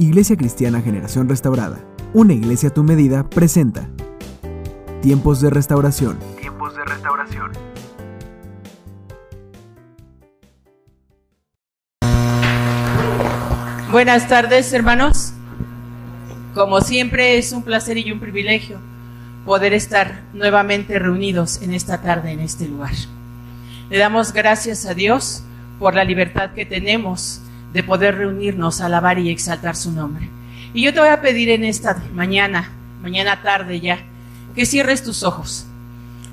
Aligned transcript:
Iglesia 0.00 0.36
Cristiana 0.36 0.80
Generación 0.80 1.28
Restaurada, 1.28 1.80
una 2.14 2.32
iglesia 2.32 2.68
a 2.68 2.72
tu 2.72 2.84
medida, 2.84 3.28
presenta 3.28 3.90
Tiempos 5.02 5.40
de 5.40 5.50
Restauración. 5.50 6.20
Tiempos 6.38 6.76
de 6.76 6.84
Restauración. 6.84 7.50
Buenas 13.90 14.28
tardes, 14.28 14.72
hermanos. 14.72 15.32
Como 16.54 16.80
siempre 16.80 17.36
es 17.36 17.50
un 17.50 17.64
placer 17.64 17.98
y 17.98 18.12
un 18.12 18.20
privilegio 18.20 18.78
poder 19.44 19.72
estar 19.72 20.22
nuevamente 20.32 21.00
reunidos 21.00 21.60
en 21.60 21.74
esta 21.74 22.02
tarde 22.02 22.30
en 22.30 22.38
este 22.38 22.68
lugar. 22.68 22.92
Le 23.90 23.98
damos 23.98 24.32
gracias 24.32 24.86
a 24.86 24.94
Dios 24.94 25.42
por 25.80 25.96
la 25.96 26.04
libertad 26.04 26.52
que 26.52 26.64
tenemos 26.64 27.42
de 27.72 27.82
poder 27.82 28.16
reunirnos, 28.16 28.80
alabar 28.80 29.18
y 29.18 29.30
exaltar 29.30 29.76
su 29.76 29.92
nombre. 29.92 30.28
Y 30.72 30.82
yo 30.82 30.92
te 30.92 31.00
voy 31.00 31.08
a 31.08 31.20
pedir 31.20 31.50
en 31.50 31.64
esta 31.64 32.02
mañana, 32.14 32.70
mañana 33.02 33.42
tarde 33.42 33.80
ya, 33.80 33.98
que 34.54 34.66
cierres 34.66 35.02
tus 35.02 35.22
ojos 35.22 35.66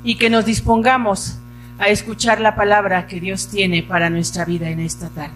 y 0.04 0.16
que 0.16 0.30
nos 0.30 0.46
dispongamos 0.46 1.38
a 1.77 1.88
escuchar 1.88 2.40
la 2.40 2.55
palabra 2.55 3.08
que 3.08 3.20
Dios 3.20 3.48
tiene 3.48 3.84
para 3.84 4.10
nuestra 4.10 4.46
vida 4.46 4.70
en 4.70 4.80
esta 4.80 5.10
tarde. 5.10 5.34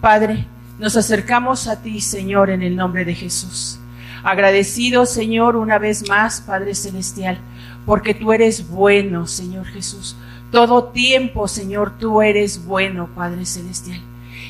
Padre, 0.00 0.46
nos 0.78 0.96
acercamos 0.96 1.66
a 1.68 1.82
ti, 1.82 2.00
Señor, 2.00 2.50
en 2.50 2.62
el 2.62 2.76
nombre 2.76 3.04
de 3.04 3.14
Jesús. 3.14 3.78
Agradecido, 4.22 5.06
Señor, 5.06 5.56
una 5.56 5.78
vez 5.78 6.08
más, 6.08 6.40
Padre 6.40 6.74
Celestial, 6.74 7.38
porque 7.84 8.14
tú 8.14 8.32
eres 8.32 8.68
bueno, 8.68 9.26
Señor 9.26 9.66
Jesús. 9.66 10.16
Todo 10.50 10.84
tiempo, 10.84 11.48
Señor, 11.48 11.98
tú 11.98 12.22
eres 12.22 12.64
bueno, 12.64 13.08
Padre 13.14 13.44
Celestial 13.44 14.00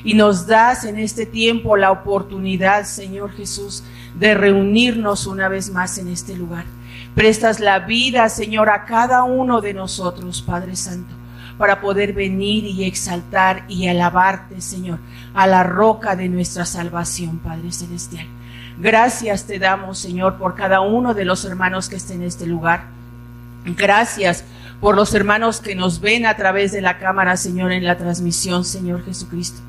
y 0.04 0.14
nos 0.14 0.46
das 0.46 0.84
en 0.84 0.98
este 0.98 1.26
tiempo 1.26 1.76
la 1.76 1.90
oportunidad, 1.90 2.84
Señor 2.84 3.32
Jesús, 3.32 3.82
de 4.14 4.34
reunirnos 4.34 5.26
una 5.26 5.48
vez 5.48 5.70
más 5.70 5.98
en 5.98 6.08
este 6.08 6.36
lugar. 6.36 6.64
Prestas 7.14 7.60
la 7.60 7.80
vida, 7.80 8.28
Señor, 8.28 8.68
a 8.70 8.84
cada 8.84 9.24
uno 9.24 9.60
de 9.60 9.74
nosotros, 9.74 10.42
Padre 10.42 10.76
Santo, 10.76 11.14
para 11.58 11.80
poder 11.80 12.12
venir 12.12 12.64
y 12.64 12.84
exaltar 12.84 13.64
y 13.68 13.88
alabarte, 13.88 14.60
Señor, 14.60 14.98
a 15.34 15.46
la 15.46 15.62
roca 15.62 16.16
de 16.16 16.28
nuestra 16.28 16.64
salvación, 16.64 17.38
Padre 17.38 17.72
Celestial. 17.72 18.26
Gracias 18.78 19.44
te 19.44 19.58
damos, 19.58 19.98
Señor, 19.98 20.38
por 20.38 20.54
cada 20.54 20.80
uno 20.80 21.12
de 21.12 21.24
los 21.24 21.44
hermanos 21.44 21.88
que 21.88 21.96
estén 21.96 22.22
en 22.22 22.28
este 22.28 22.46
lugar. 22.46 22.84
Gracias 23.64 24.44
por 24.80 24.96
los 24.96 25.14
hermanos 25.14 25.60
que 25.60 25.74
nos 25.74 26.00
ven 26.00 26.24
a 26.24 26.36
través 26.36 26.72
de 26.72 26.80
la 26.80 26.98
cámara, 26.98 27.36
Señor, 27.36 27.72
en 27.72 27.84
la 27.84 27.98
transmisión, 27.98 28.64
Señor 28.64 29.04
Jesucristo. 29.04 29.60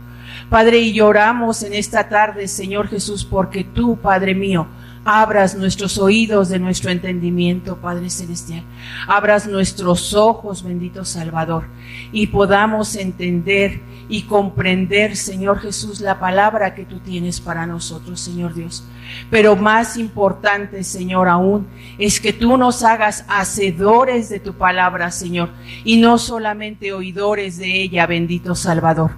Padre, 0.51 0.79
y 0.79 0.91
lloramos 0.91 1.63
en 1.63 1.73
esta 1.73 2.09
tarde, 2.09 2.45
Señor 2.45 2.89
Jesús, 2.89 3.23
porque 3.23 3.63
tú, 3.63 3.95
Padre 3.95 4.35
mío, 4.35 4.67
abras 5.05 5.55
nuestros 5.55 5.97
oídos 5.97 6.49
de 6.49 6.59
nuestro 6.59 6.91
entendimiento, 6.91 7.77
Padre 7.77 8.09
Celestial. 8.09 8.65
Abras 9.07 9.47
nuestros 9.47 10.13
ojos, 10.13 10.61
bendito 10.61 11.05
Salvador, 11.05 11.67
y 12.11 12.27
podamos 12.27 12.97
entender 12.97 13.79
y 14.09 14.23
comprender, 14.23 15.15
Señor 15.15 15.59
Jesús, 15.59 16.01
la 16.01 16.19
palabra 16.19 16.75
que 16.75 16.83
tú 16.83 16.99
tienes 16.99 17.39
para 17.39 17.65
nosotros, 17.65 18.19
Señor 18.19 18.53
Dios. 18.53 18.83
Pero 19.29 19.55
más 19.55 19.95
importante, 19.95 20.83
Señor, 20.83 21.29
aún, 21.29 21.65
es 21.97 22.19
que 22.19 22.33
tú 22.33 22.57
nos 22.57 22.83
hagas 22.83 23.23
hacedores 23.29 24.27
de 24.27 24.41
tu 24.41 24.51
palabra, 24.55 25.11
Señor, 25.11 25.51
y 25.85 25.95
no 25.95 26.17
solamente 26.17 26.91
oidores 26.91 27.57
de 27.57 27.83
ella, 27.83 28.05
bendito 28.05 28.53
Salvador. 28.53 29.11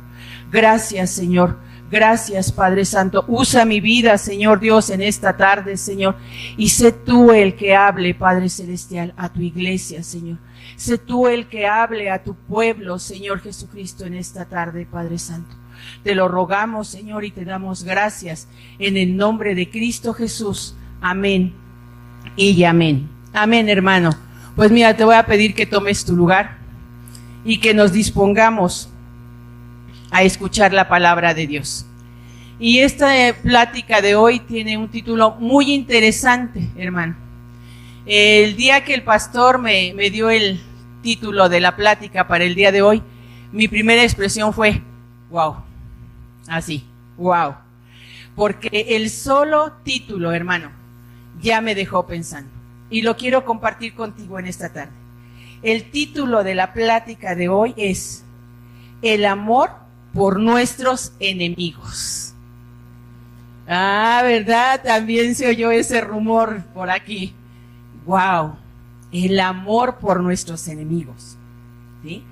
Gracias, 0.54 1.09
Señor. 1.09 1.58
Gracias, 1.90 2.52
Padre 2.52 2.86
Santo. 2.86 3.26
Usa 3.28 3.66
mi 3.66 3.82
vida, 3.82 4.20
Señor 4.20 4.59
Dios, 4.59 4.92
en 4.92 5.02
esta 5.02 5.36
tarde, 5.36 5.78
Señor. 5.78 6.16
Y 6.58 6.70
sé 6.70 6.92
tú 6.92 7.32
el 7.32 7.56
que 7.56 7.76
hable, 7.76 8.14
Padre 8.14 8.50
Celestial, 8.50 9.16
a 9.18 9.34
tu 9.34 9.42
iglesia, 9.42 10.04
Señor. 10.04 10.38
Sé 10.75 11.00
tú 11.00 11.28
el 11.28 11.47
que 11.47 11.66
hable 11.66 12.12
a 12.12 12.24
tu 12.24 12.36
pueblo, 12.36 13.00
Señor 13.00 13.42
Jesucristo, 13.42 14.06
en 14.06 14.13
esta 14.13 14.46
tarde, 14.46 14.86
Padre 14.86 15.18
Santo. 15.18 15.56
Te 16.03 16.13
lo 16.13 16.28
rogamos, 16.28 16.88
Señor, 16.88 17.25
y 17.25 17.31
te 17.31 17.46
damos 17.46 17.84
gracias 17.84 18.47
en 18.78 18.96
el 18.96 19.18
nombre 19.18 19.56
de 19.56 19.72
Cristo 19.72 20.13
Jesús. 20.13 20.75
Amén 21.02 21.56
y 22.36 22.63
amén. 22.63 23.09
Amén, 23.34 23.69
hermano. 23.69 24.12
Pues 24.56 24.69
mira, 24.69 24.96
te 24.96 25.03
voy 25.03 25.16
a 25.16 25.25
pedir 25.25 25.56
que 25.56 25.66
tomes 25.66 26.06
tu 26.06 26.16
lugar 26.16 26.59
y 27.44 27.59
que 27.59 27.74
nos 27.74 27.92
dispongamos 27.92 28.93
a 30.13 30.22
escuchar 30.22 30.72
la 30.74 30.88
palabra 30.88 31.34
de 31.34 31.47
Dios. 31.47 31.88
Y 32.59 32.79
esta 32.79 33.28
eh, 33.28 33.34
plática 33.34 34.00
de 34.00 34.16
hoy 34.16 34.40
tiene 34.40 34.78
un 34.78 34.88
título 34.88 35.31
muy 35.40 35.74
interesante, 35.74 36.69
hermano. 36.78 37.16
El 38.06 38.56
día 38.56 38.85
que 38.85 38.94
el 38.94 39.01
pastor 39.01 39.57
me, 39.57 39.91
me 39.96 40.12
dio 40.12 40.29
el 40.29 40.62
título 41.01 41.50
de 41.50 41.59
la 41.59 41.75
plática 41.75 42.28
para 42.28 42.44
el 42.44 42.53
día 42.53 42.72
de 42.72 42.84
hoy, 42.84 43.01
mi 43.51 43.68
primera 43.68 44.03
expresión 44.03 44.53
fue, 44.53 44.81
wow, 45.31 45.56
así, 46.47 46.85
wow. 47.18 47.56
Porque 48.35 48.85
el 48.90 49.09
solo 49.09 49.74
título, 49.84 50.31
hermano, 50.31 50.72
ya 51.41 51.59
me 51.59 51.74
dejó 51.74 52.06
pensando. 52.06 52.51
Y 52.91 53.01
lo 53.01 53.18
quiero 53.18 53.45
compartir 53.45 53.95
contigo 53.95 54.38
en 54.38 54.45
esta 54.45 54.72
tarde. 54.72 54.91
El 55.63 55.90
título 55.90 56.44
de 56.44 56.53
la 56.53 56.72
plática 56.72 57.35
de 57.35 57.50
hoy 57.50 57.74
es 57.78 58.24
El 59.01 59.25
amor 59.25 59.82
por 60.13 60.40
nuestros 60.40 61.13
enemigos. 61.19 62.34
Ah, 63.68 64.22
¿verdad? 64.24 64.81
También 64.84 65.35
se 65.35 65.47
oyó 65.47 65.72
ese 65.72 66.01
rumor 66.01 66.63
por 66.74 66.90
aquí. 66.90 67.34
Wow, 68.06 68.56
el 69.12 69.40
amor 69.40 69.97
por 69.97 70.22
nuestros 70.22 70.68
enemigos. 70.68 71.38
¿Sí? 72.03 72.24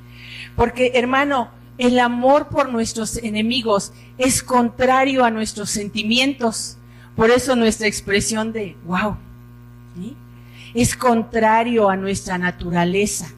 Porque, 0.56 0.92
hermano, 0.96 1.50
el 1.78 2.00
amor 2.00 2.50
por 2.50 2.70
nuestros 2.70 3.18
enemigos 3.18 3.94
es 4.18 4.44
contrario 4.44 5.24
a 5.24 5.32
nuestros 5.32 5.70
sentimientos. 5.70 6.78
Por 7.16 7.32
eso 7.32 7.56
nuestra 7.56 7.88
expresión 7.88 8.54
de 8.54 8.78
wow 8.86 9.18
¿sí? 9.96 10.16
es 10.74 10.96
contrario 10.96 11.90
a 11.90 11.96
nuestra 11.96 12.38
naturaleza. 12.38 13.30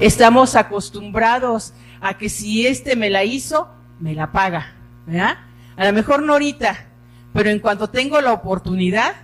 Estamos 0.00 0.56
acostumbrados 0.56 1.72
a 2.00 2.16
que 2.16 2.28
si 2.28 2.66
este 2.66 2.96
me 2.96 3.10
la 3.10 3.24
hizo, 3.24 3.68
me 3.98 4.14
la 4.14 4.32
paga, 4.32 4.72
¿verdad? 5.06 5.38
A 5.76 5.84
lo 5.84 5.92
mejor 5.92 6.22
no 6.22 6.32
ahorita, 6.34 6.86
pero 7.32 7.50
en 7.50 7.58
cuanto 7.58 7.88
tengo 7.88 8.20
la 8.20 8.32
oportunidad, 8.32 9.14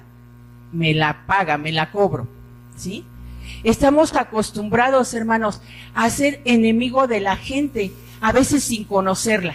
me 0.72 0.94
la 0.94 1.26
paga, 1.26 1.58
me 1.58 1.72
la 1.72 1.90
cobro, 1.90 2.28
¿sí? 2.76 3.04
Estamos 3.64 4.14
acostumbrados, 4.14 5.14
hermanos, 5.14 5.60
a 5.94 6.10
ser 6.10 6.40
enemigo 6.44 7.06
de 7.06 7.20
la 7.20 7.36
gente, 7.36 7.92
a 8.20 8.32
veces 8.32 8.64
sin 8.64 8.84
conocerla, 8.84 9.54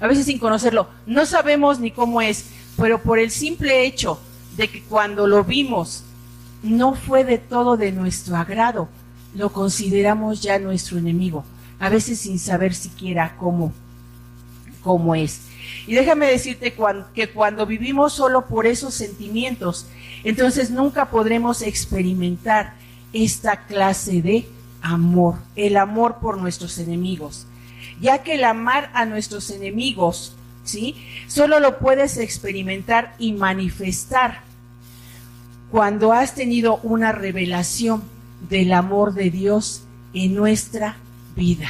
a 0.00 0.06
veces 0.06 0.26
sin 0.26 0.38
conocerlo. 0.38 0.88
No 1.06 1.26
sabemos 1.26 1.78
ni 1.80 1.90
cómo 1.90 2.22
es, 2.22 2.50
pero 2.76 3.02
por 3.02 3.18
el 3.18 3.30
simple 3.30 3.84
hecho 3.84 4.20
de 4.56 4.68
que 4.68 4.82
cuando 4.82 5.26
lo 5.26 5.44
vimos 5.44 6.04
no 6.62 6.94
fue 6.94 7.24
de 7.24 7.38
todo 7.38 7.76
de 7.76 7.92
nuestro 7.92 8.36
agrado, 8.36 8.88
lo 9.34 9.52
consideramos 9.52 10.40
ya 10.40 10.58
nuestro 10.58 10.96
enemigo 10.96 11.44
a 11.78 11.88
veces 11.88 12.20
sin 12.20 12.38
saber 12.38 12.74
siquiera 12.74 13.36
cómo, 13.38 13.72
cómo 14.82 15.14
es. 15.14 15.42
Y 15.86 15.94
déjame 15.94 16.26
decirte 16.26 16.74
que 17.14 17.28
cuando 17.28 17.66
vivimos 17.66 18.12
solo 18.12 18.46
por 18.46 18.66
esos 18.66 18.94
sentimientos, 18.94 19.86
entonces 20.22 20.70
nunca 20.70 21.10
podremos 21.10 21.62
experimentar 21.62 22.74
esta 23.12 23.64
clase 23.66 24.22
de 24.22 24.46
amor, 24.82 25.36
el 25.56 25.76
amor 25.76 26.18
por 26.20 26.38
nuestros 26.38 26.78
enemigos. 26.78 27.46
Ya 28.00 28.22
que 28.22 28.34
el 28.34 28.44
amar 28.44 28.90
a 28.94 29.04
nuestros 29.04 29.50
enemigos, 29.50 30.34
¿sí? 30.64 30.96
Solo 31.26 31.60
lo 31.60 31.78
puedes 31.78 32.16
experimentar 32.16 33.14
y 33.18 33.32
manifestar 33.32 34.40
cuando 35.70 36.12
has 36.12 36.34
tenido 36.34 36.78
una 36.82 37.12
revelación 37.12 38.02
del 38.48 38.72
amor 38.72 39.14
de 39.14 39.30
Dios 39.30 39.82
en 40.12 40.34
nuestra 40.34 40.96
vida. 41.34 41.68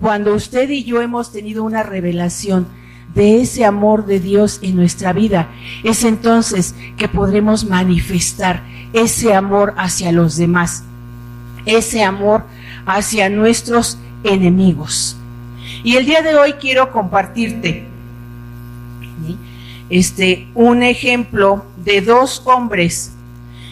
Cuando 0.00 0.34
usted 0.34 0.70
y 0.70 0.84
yo 0.84 1.02
hemos 1.02 1.32
tenido 1.32 1.64
una 1.64 1.82
revelación 1.82 2.66
de 3.14 3.40
ese 3.40 3.64
amor 3.64 4.06
de 4.06 4.20
Dios 4.20 4.60
en 4.62 4.76
nuestra 4.76 5.12
vida, 5.12 5.48
es 5.82 6.04
entonces 6.04 6.74
que 6.96 7.08
podremos 7.08 7.64
manifestar 7.64 8.62
ese 8.92 9.34
amor 9.34 9.74
hacia 9.76 10.12
los 10.12 10.36
demás, 10.36 10.84
ese 11.66 12.04
amor 12.04 12.44
hacia 12.86 13.28
nuestros 13.28 13.98
enemigos. 14.24 15.16
Y 15.82 15.96
el 15.96 16.06
día 16.06 16.22
de 16.22 16.36
hoy 16.36 16.54
quiero 16.54 16.92
compartirte 16.92 17.86
este 19.90 20.46
un 20.54 20.82
ejemplo 20.82 21.64
de 21.82 22.02
dos 22.02 22.42
hombres 22.44 23.12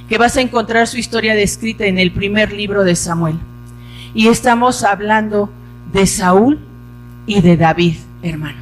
que 0.08 0.18
vas 0.18 0.36
a 0.36 0.40
encontrar 0.40 0.86
su 0.86 0.98
historia 0.98 1.34
descrita 1.34 1.84
en 1.86 1.98
el 1.98 2.12
primer 2.12 2.52
libro 2.52 2.84
de 2.84 2.96
Samuel. 2.96 3.38
Y 4.16 4.28
estamos 4.28 4.82
hablando 4.82 5.50
de 5.92 6.06
Saúl 6.06 6.58
y 7.26 7.42
de 7.42 7.58
David, 7.58 7.96
hermano. 8.22 8.56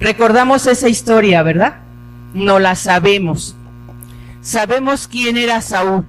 Recordamos 0.00 0.66
esa 0.66 0.88
historia, 0.88 1.42
¿verdad? 1.42 1.80
No 2.32 2.58
la 2.58 2.74
sabemos. 2.76 3.54
Sabemos 4.40 5.06
quién 5.06 5.36
era 5.36 5.60
Saúl. 5.60 6.06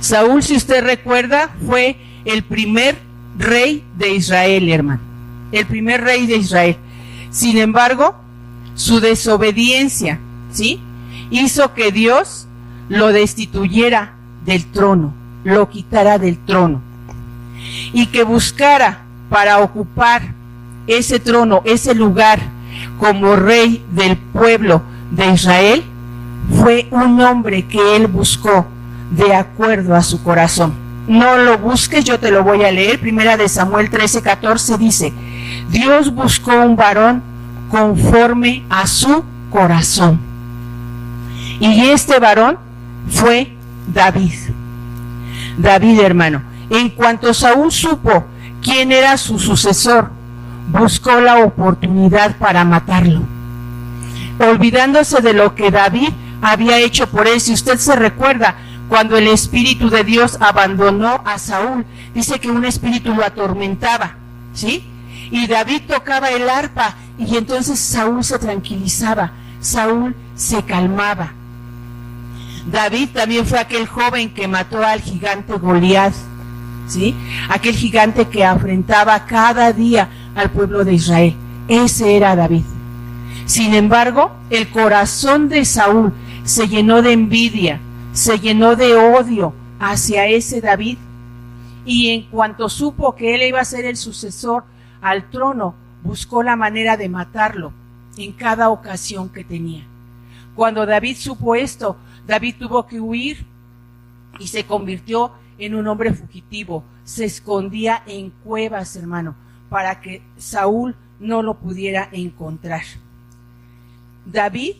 Saúl, 0.00 0.42
si 0.42 0.56
usted 0.56 0.82
recuerda, 0.82 1.50
fue 1.66 1.98
el 2.24 2.42
primer 2.44 2.96
rey 3.36 3.84
de 3.98 4.14
Israel, 4.14 4.66
hermano. 4.70 5.00
El 5.52 5.66
primer 5.66 6.00
rey 6.00 6.26
de 6.26 6.36
Israel. 6.36 6.78
Sin 7.28 7.58
embargo, 7.58 8.16
su 8.74 9.00
desobediencia, 9.00 10.18
¿sí? 10.50 10.80
Hizo 11.30 11.74
que 11.74 11.92
Dios 11.92 12.48
lo 12.88 13.08
destituyera 13.08 14.14
del 14.46 14.64
trono, 14.64 15.12
lo 15.46 15.68
quitara 15.68 16.18
del 16.18 16.38
trono. 16.38 16.80
Y 17.92 18.06
que 18.06 18.24
buscara 18.24 19.04
para 19.30 19.60
ocupar 19.60 20.22
ese 20.88 21.20
trono, 21.20 21.62
ese 21.64 21.94
lugar 21.94 22.40
como 22.98 23.36
rey 23.36 23.84
del 23.92 24.16
pueblo 24.16 24.82
de 25.10 25.32
Israel, 25.32 25.84
fue 26.60 26.88
un 26.90 27.20
hombre 27.20 27.64
que 27.64 27.96
él 27.96 28.08
buscó 28.08 28.66
de 29.10 29.34
acuerdo 29.34 29.94
a 29.94 30.02
su 30.02 30.22
corazón. 30.22 30.74
No 31.06 31.36
lo 31.36 31.58
busques, 31.58 32.04
yo 32.04 32.18
te 32.18 32.32
lo 32.32 32.42
voy 32.42 32.64
a 32.64 32.72
leer. 32.72 33.00
Primera 33.00 33.36
de 33.36 33.48
Samuel 33.48 33.88
13, 33.88 34.22
14 34.22 34.78
dice, 34.78 35.12
Dios 35.70 36.12
buscó 36.12 36.56
un 36.56 36.74
varón 36.74 37.22
conforme 37.70 38.64
a 38.68 38.86
su 38.88 39.24
corazón. 39.50 40.18
Y 41.60 41.86
este 41.86 42.18
varón 42.18 42.58
fue 43.08 43.52
David. 43.86 44.32
David, 45.56 46.00
hermano. 46.00 46.42
En 46.70 46.90
cuanto 46.90 47.32
Saúl 47.32 47.70
supo 47.70 48.24
quién 48.62 48.92
era 48.92 49.16
su 49.16 49.38
sucesor, 49.38 50.10
buscó 50.68 51.20
la 51.20 51.38
oportunidad 51.38 52.36
para 52.36 52.64
matarlo, 52.64 53.22
olvidándose 54.40 55.20
de 55.20 55.32
lo 55.32 55.54
que 55.54 55.70
David 55.70 56.10
había 56.42 56.78
hecho 56.78 57.08
por 57.08 57.28
él. 57.28 57.40
Si 57.40 57.52
usted 57.52 57.78
se 57.78 57.94
recuerda, 57.94 58.56
cuando 58.88 59.16
el 59.16 59.28
Espíritu 59.28 59.90
de 59.90 60.04
Dios 60.04 60.38
abandonó 60.40 61.22
a 61.24 61.38
Saúl, 61.38 61.84
dice 62.14 62.38
que 62.38 62.50
un 62.50 62.64
espíritu 62.64 63.14
lo 63.14 63.24
atormentaba, 63.24 64.14
¿sí? 64.52 64.84
Y 65.30 65.46
David 65.48 65.82
tocaba 65.88 66.30
el 66.30 66.48
arpa 66.48 66.94
y 67.18 67.36
entonces 67.36 67.80
Saúl 67.80 68.22
se 68.22 68.38
tranquilizaba, 68.38 69.32
Saúl 69.60 70.14
se 70.36 70.62
calmaba. 70.62 71.32
David 72.70 73.10
también 73.12 73.46
fue 73.46 73.60
aquel 73.60 73.86
joven 73.86 74.34
que 74.34 74.48
mató 74.48 74.84
al 74.84 75.00
gigante 75.00 75.52
Goliat, 75.54 76.12
¿sí? 76.88 77.14
Aquel 77.48 77.76
gigante 77.76 78.26
que 78.26 78.44
afrentaba 78.44 79.24
cada 79.26 79.72
día 79.72 80.08
al 80.34 80.50
pueblo 80.50 80.84
de 80.84 80.94
Israel. 80.94 81.36
Ese 81.68 82.16
era 82.16 82.34
David. 82.34 82.64
Sin 83.46 83.72
embargo, 83.74 84.32
el 84.50 84.68
corazón 84.70 85.48
de 85.48 85.64
Saúl 85.64 86.12
se 86.42 86.66
llenó 86.66 87.02
de 87.02 87.12
envidia, 87.12 87.80
se 88.12 88.40
llenó 88.40 88.74
de 88.74 88.96
odio 88.96 89.54
hacia 89.78 90.26
ese 90.26 90.60
David. 90.60 90.98
Y 91.84 92.10
en 92.10 92.22
cuanto 92.22 92.68
supo 92.68 93.14
que 93.14 93.36
él 93.36 93.42
iba 93.42 93.60
a 93.60 93.64
ser 93.64 93.84
el 93.84 93.96
sucesor 93.96 94.64
al 95.00 95.30
trono, 95.30 95.74
buscó 96.02 96.42
la 96.42 96.56
manera 96.56 96.96
de 96.96 97.08
matarlo 97.08 97.72
en 98.16 98.32
cada 98.32 98.70
ocasión 98.70 99.28
que 99.28 99.44
tenía. 99.44 99.84
Cuando 100.56 100.84
David 100.86 101.16
supo 101.16 101.54
esto, 101.54 101.96
David 102.26 102.56
tuvo 102.58 102.86
que 102.86 103.00
huir 103.00 103.46
y 104.38 104.46
se 104.48 104.64
convirtió 104.64 105.32
en 105.58 105.74
un 105.74 105.86
hombre 105.86 106.12
fugitivo. 106.12 106.84
Se 107.04 107.24
escondía 107.24 108.02
en 108.06 108.30
cuevas, 108.30 108.96
hermano 108.96 109.34
para 109.68 110.00
que 110.00 110.22
Saúl 110.36 110.94
no 111.18 111.42
lo 111.42 111.58
pudiera 111.58 112.08
encontrar. 112.12 112.82
David 114.24 114.76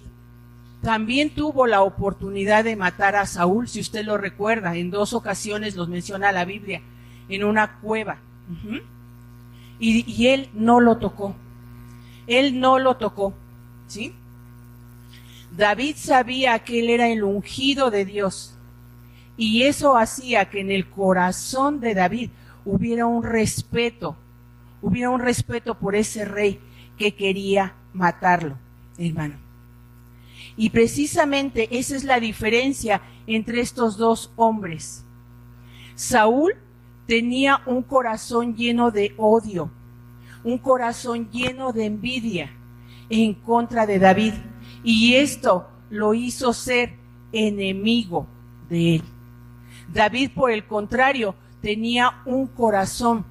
también 0.82 1.30
tuvo 1.30 1.66
la 1.66 1.82
oportunidad 1.82 2.64
de 2.64 2.76
matar 2.76 3.16
a 3.16 3.26
Saúl, 3.26 3.68
si 3.68 3.80
usted 3.80 4.04
lo 4.04 4.18
recuerda, 4.18 4.76
en 4.76 4.90
dos 4.90 5.14
ocasiones 5.14 5.76
los 5.76 5.88
menciona 5.88 6.32
la 6.32 6.44
Biblia, 6.44 6.82
en 7.28 7.44
una 7.44 7.78
cueva. 7.80 8.18
y, 9.78 10.10
y, 10.10 10.28
él 10.28 10.48
no 10.54 10.80
lo 10.80 10.98
tocó. 10.98 11.34
Él 12.26 12.60
no 12.60 12.78
lo 12.78 12.96
tocó. 12.96 13.34
¿Sí? 13.88 14.14
David 15.56 15.96
sabía 15.96 16.58
que 16.60 16.80
él 16.80 16.90
era 16.90 17.08
el 17.08 17.24
ungido 17.24 17.90
de 17.90 18.04
Dios. 18.04 18.56
Y 19.36 19.62
eso 19.62 19.96
hacía 19.96 20.48
que 20.50 20.60
en 20.60 20.70
el 20.70 20.88
corazón 20.88 21.80
de 21.80 21.94
David 21.94 22.30
hubiera 22.64 23.06
un 23.06 23.22
respeto 23.22 24.16
hubiera 24.86 25.10
un 25.10 25.20
respeto 25.20 25.74
por 25.78 25.96
ese 25.96 26.24
rey 26.24 26.60
que 26.96 27.14
quería 27.14 27.74
matarlo, 27.92 28.56
hermano. 28.98 29.34
Y 30.56 30.70
precisamente 30.70 31.68
esa 31.76 31.96
es 31.96 32.04
la 32.04 32.20
diferencia 32.20 33.02
entre 33.26 33.60
estos 33.60 33.96
dos 33.96 34.32
hombres. 34.36 35.04
Saúl 35.94 36.54
tenía 37.06 37.62
un 37.66 37.82
corazón 37.82 38.54
lleno 38.54 38.90
de 38.90 39.12
odio, 39.16 39.70
un 40.44 40.58
corazón 40.58 41.30
lleno 41.30 41.72
de 41.72 41.86
envidia 41.86 42.52
en 43.10 43.34
contra 43.34 43.86
de 43.86 43.98
David. 43.98 44.34
Y 44.86 45.16
esto 45.16 45.66
lo 45.90 46.14
hizo 46.14 46.52
ser 46.52 46.94
enemigo 47.32 48.28
de 48.68 48.94
él. 48.94 49.02
David, 49.92 50.30
por 50.32 50.52
el 50.52 50.64
contrario, 50.64 51.34
tenía 51.60 52.22
un 52.24 52.46
corazón 52.46 53.24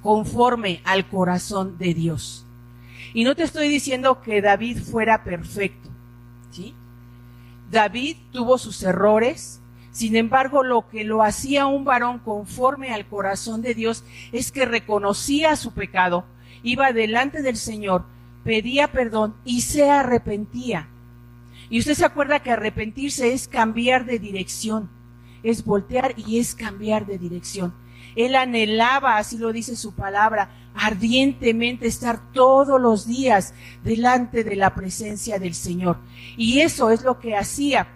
conforme 0.00 0.80
al 0.84 1.08
corazón 1.08 1.76
de 1.76 1.92
Dios. 1.92 2.46
Y 3.14 3.24
no 3.24 3.34
te 3.34 3.42
estoy 3.42 3.66
diciendo 3.66 4.22
que 4.22 4.40
David 4.40 4.78
fuera 4.78 5.24
perfecto, 5.24 5.90
¿sí? 6.52 6.72
David 7.68 8.18
tuvo 8.30 8.56
sus 8.56 8.80
errores, 8.84 9.60
sin 9.90 10.14
embargo, 10.14 10.62
lo 10.62 10.86
que 10.88 11.02
lo 11.02 11.24
hacía 11.24 11.66
un 11.66 11.84
varón 11.84 12.20
conforme 12.20 12.94
al 12.94 13.08
corazón 13.08 13.60
de 13.60 13.74
Dios 13.74 14.04
es 14.30 14.52
que 14.52 14.66
reconocía 14.66 15.56
su 15.56 15.72
pecado, 15.72 16.26
iba 16.62 16.92
delante 16.92 17.42
del 17.42 17.56
Señor, 17.56 18.04
pedía 18.46 18.92
perdón 18.92 19.34
y 19.44 19.62
se 19.62 19.90
arrepentía. 19.90 20.88
Y 21.68 21.80
usted 21.80 21.94
se 21.94 22.04
acuerda 22.04 22.40
que 22.40 22.52
arrepentirse 22.52 23.32
es 23.32 23.48
cambiar 23.48 24.06
de 24.06 24.20
dirección, 24.20 24.88
es 25.42 25.64
voltear 25.64 26.14
y 26.16 26.38
es 26.38 26.54
cambiar 26.54 27.06
de 27.06 27.18
dirección. 27.18 27.74
Él 28.14 28.36
anhelaba, 28.36 29.18
así 29.18 29.36
lo 29.36 29.52
dice 29.52 29.74
su 29.74 29.94
palabra, 29.94 30.50
ardientemente 30.76 31.88
estar 31.88 32.32
todos 32.32 32.80
los 32.80 33.04
días 33.06 33.52
delante 33.82 34.44
de 34.44 34.54
la 34.54 34.76
presencia 34.76 35.40
del 35.40 35.54
Señor. 35.54 35.98
Y 36.36 36.60
eso 36.60 36.90
es 36.90 37.02
lo 37.02 37.18
que 37.18 37.36
hacía 37.36 37.88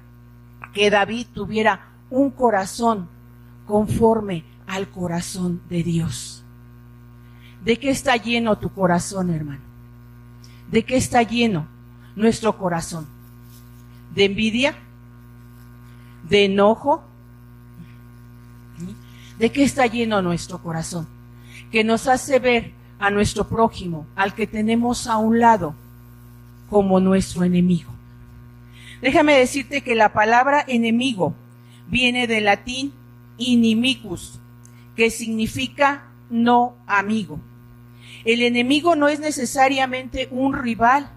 que 0.74 0.90
David 0.90 1.28
tuviera 1.32 1.92
un 2.10 2.30
corazón 2.30 3.08
conforme 3.66 4.44
al 4.66 4.90
corazón 4.90 5.62
de 5.68 5.84
Dios. 5.84 6.44
¿De 7.64 7.78
qué 7.78 7.90
está 7.90 8.16
lleno 8.16 8.58
tu 8.58 8.70
corazón, 8.70 9.30
hermano? 9.30 9.69
¿De 10.70 10.84
qué 10.84 10.96
está 10.96 11.22
lleno 11.22 11.66
nuestro 12.14 12.56
corazón? 12.56 13.06
¿De 14.14 14.26
envidia? 14.26 14.74
¿De 16.28 16.44
enojo? 16.44 17.02
¿De 19.38 19.50
qué 19.50 19.64
está 19.64 19.86
lleno 19.86 20.22
nuestro 20.22 20.62
corazón? 20.62 21.08
Que 21.72 21.82
nos 21.82 22.06
hace 22.06 22.38
ver 22.38 22.72
a 22.98 23.10
nuestro 23.10 23.48
prójimo, 23.48 24.06
al 24.14 24.34
que 24.34 24.46
tenemos 24.46 25.06
a 25.06 25.16
un 25.16 25.40
lado, 25.40 25.74
como 26.68 27.00
nuestro 27.00 27.42
enemigo. 27.44 27.90
Déjame 29.00 29.34
decirte 29.34 29.80
que 29.80 29.94
la 29.94 30.12
palabra 30.12 30.64
enemigo 30.68 31.34
viene 31.88 32.26
del 32.26 32.44
latín 32.44 32.92
inimicus, 33.38 34.38
que 34.94 35.10
significa 35.10 36.04
no 36.28 36.76
amigo. 36.86 37.40
El 38.24 38.42
enemigo 38.42 38.96
no 38.96 39.08
es 39.08 39.20
necesariamente 39.20 40.28
un 40.30 40.52
rival 40.52 41.10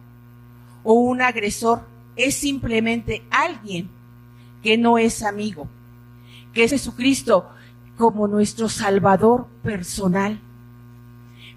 o 0.83 0.93
un 0.93 1.21
agresor, 1.21 1.81
es 2.15 2.35
simplemente 2.35 3.23
alguien 3.29 3.89
que 4.61 4.77
no 4.77 4.97
es 4.97 5.23
amigo, 5.23 5.67
que 6.53 6.67
Jesucristo 6.67 7.49
como 7.97 8.27
nuestro 8.27 8.69
Salvador 8.69 9.47
personal. 9.63 10.39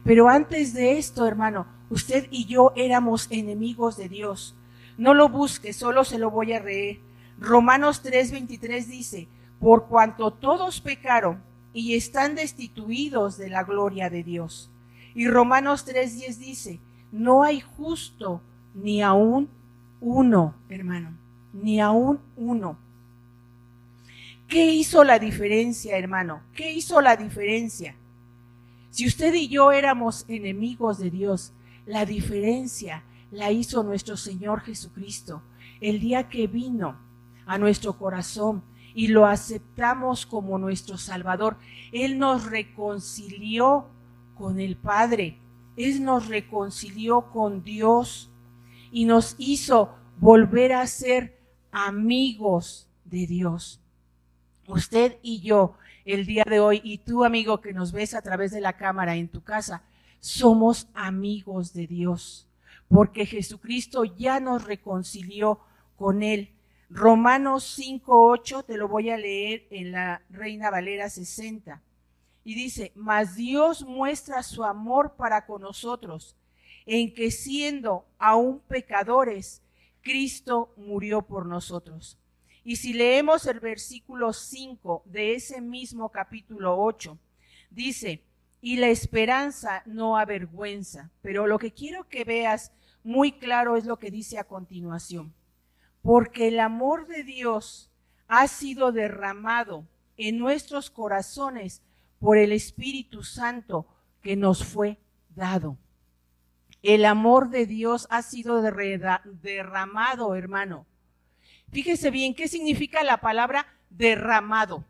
Pero 0.04 0.28
antes 0.28 0.74
de 0.74 0.98
esto, 0.98 1.26
hermano, 1.26 1.66
usted 1.90 2.26
y 2.30 2.46
yo 2.46 2.72
éramos 2.76 3.28
enemigos 3.30 3.96
de 3.96 4.08
Dios. 4.08 4.54
No 4.98 5.14
lo 5.14 5.28
busque, 5.28 5.72
solo 5.72 6.04
se 6.04 6.18
lo 6.18 6.30
voy 6.30 6.52
a 6.52 6.60
leer. 6.60 7.00
Romanos 7.38 8.02
3:23 8.02 8.86
dice, 8.86 9.28
por 9.60 9.86
cuanto 9.86 10.32
todos 10.32 10.80
pecaron 10.80 11.42
y 11.72 11.94
están 11.94 12.34
destituidos 12.34 13.36
de 13.36 13.50
la 13.50 13.64
gloria 13.64 14.10
de 14.10 14.22
Dios. 14.22 14.70
Y 15.16 15.26
Romanos 15.26 15.84
3:10 15.84 16.36
dice, 16.36 16.80
no 17.10 17.42
hay 17.42 17.60
justo 17.60 18.42
ni 18.74 19.02
aún 19.02 19.48
uno, 20.00 20.54
hermano, 20.68 21.16
ni 21.52 21.80
aún 21.80 22.20
uno. 22.36 22.78
¿Qué 24.46 24.72
hizo 24.74 25.02
la 25.02 25.18
diferencia, 25.18 25.96
hermano? 25.96 26.42
¿Qué 26.54 26.70
hizo 26.70 27.00
la 27.00 27.16
diferencia? 27.16 27.96
Si 28.90 29.06
usted 29.06 29.34
y 29.34 29.48
yo 29.48 29.72
éramos 29.72 30.24
enemigos 30.28 30.98
de 30.98 31.10
Dios, 31.10 31.52
La 31.86 32.04
diferencia 32.04 33.04
la 33.30 33.52
hizo 33.52 33.84
nuestro 33.84 34.16
Señor 34.16 34.60
Jesucristo 34.60 35.40
el 35.80 36.00
día 36.00 36.28
que 36.28 36.48
vino 36.48 36.96
a 37.46 37.58
nuestro 37.58 37.96
corazón 37.96 38.64
y 38.92 39.06
lo 39.08 39.24
aceptamos 39.24 40.26
como 40.26 40.58
nuestro 40.58 40.98
Salvador. 40.98 41.56
Él 41.92 42.18
nos 42.18 42.46
reconcilió 42.46 43.86
con 44.36 44.60
el 44.60 44.76
Padre, 44.76 45.38
Él 45.76 46.04
nos 46.04 46.28
reconcilió 46.28 47.30
con 47.32 47.62
Dios 47.64 48.30
y 48.92 49.04
nos 49.04 49.34
hizo 49.38 49.94
volver 50.18 50.72
a 50.72 50.86
ser 50.86 51.38
amigos 51.70 52.88
de 53.04 53.26
Dios. 53.26 53.80
Usted 54.68 55.18
y 55.22 55.40
yo, 55.40 55.76
el 56.04 56.26
día 56.26 56.44
de 56.48 56.60
hoy, 56.60 56.80
y 56.82 56.98
tú 56.98 57.24
amigo 57.24 57.60
que 57.60 57.72
nos 57.72 57.92
ves 57.92 58.14
a 58.14 58.22
través 58.22 58.50
de 58.50 58.60
la 58.60 58.76
cámara 58.76 59.16
en 59.16 59.28
tu 59.28 59.42
casa, 59.42 59.82
somos 60.20 60.88
amigos 60.94 61.72
de 61.72 61.86
Dios, 61.86 62.48
porque 62.88 63.26
Jesucristo 63.26 64.04
ya 64.04 64.40
nos 64.40 64.64
reconcilió 64.64 65.60
con 65.96 66.22
Él. 66.22 66.52
Romanos 66.88 67.78
5.8, 67.78 68.64
te 68.64 68.76
lo 68.76 68.88
voy 68.88 69.10
a 69.10 69.16
leer 69.16 69.66
en 69.70 69.92
la 69.92 70.22
Reina 70.30 70.70
Valera 70.70 71.10
60. 71.10 71.82
Y 72.46 72.54
dice, 72.54 72.92
mas 72.94 73.34
Dios 73.34 73.84
muestra 73.84 74.44
su 74.44 74.62
amor 74.62 75.16
para 75.16 75.46
con 75.46 75.62
nosotros, 75.62 76.36
en 76.86 77.12
que 77.12 77.32
siendo 77.32 78.06
aún 78.20 78.60
pecadores, 78.60 79.62
Cristo 80.00 80.72
murió 80.76 81.22
por 81.22 81.44
nosotros. 81.44 82.16
Y 82.62 82.76
si 82.76 82.92
leemos 82.92 83.46
el 83.46 83.58
versículo 83.58 84.32
5 84.32 85.02
de 85.06 85.34
ese 85.34 85.60
mismo 85.60 86.10
capítulo 86.10 86.78
8, 86.78 87.18
dice, 87.70 88.22
y 88.60 88.76
la 88.76 88.90
esperanza 88.90 89.82
no 89.84 90.16
avergüenza. 90.16 91.10
Pero 91.22 91.48
lo 91.48 91.58
que 91.58 91.72
quiero 91.72 92.08
que 92.08 92.22
veas 92.22 92.70
muy 93.02 93.32
claro 93.32 93.76
es 93.76 93.86
lo 93.86 93.98
que 93.98 94.12
dice 94.12 94.38
a 94.38 94.44
continuación. 94.44 95.34
Porque 96.00 96.46
el 96.46 96.60
amor 96.60 97.08
de 97.08 97.24
Dios 97.24 97.90
ha 98.28 98.46
sido 98.46 98.92
derramado 98.92 99.84
en 100.16 100.38
nuestros 100.38 100.90
corazones 100.90 101.82
por 102.18 102.38
el 102.38 102.52
Espíritu 102.52 103.22
Santo 103.22 103.86
que 104.22 104.36
nos 104.36 104.64
fue 104.64 104.98
dado. 105.34 105.78
El 106.82 107.04
amor 107.04 107.50
de 107.50 107.66
Dios 107.66 108.06
ha 108.10 108.22
sido 108.22 108.62
derramado, 108.62 110.34
hermano. 110.34 110.86
Fíjese 111.72 112.10
bien, 112.10 112.34
¿qué 112.34 112.48
significa 112.48 113.02
la 113.02 113.20
palabra 113.20 113.66
derramado? 113.90 114.84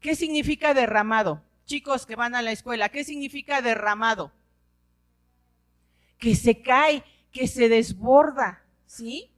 ¿Qué 0.00 0.14
significa 0.14 0.74
derramado? 0.74 1.42
Chicos 1.64 2.06
que 2.06 2.16
van 2.16 2.34
a 2.34 2.42
la 2.42 2.52
escuela, 2.52 2.88
¿qué 2.88 3.04
significa 3.04 3.62
derramado? 3.62 4.32
Que 6.18 6.34
se 6.34 6.60
cae, 6.60 7.04
que 7.32 7.46
se 7.46 7.68
desborda, 7.68 8.64
¿sí? 8.86 9.30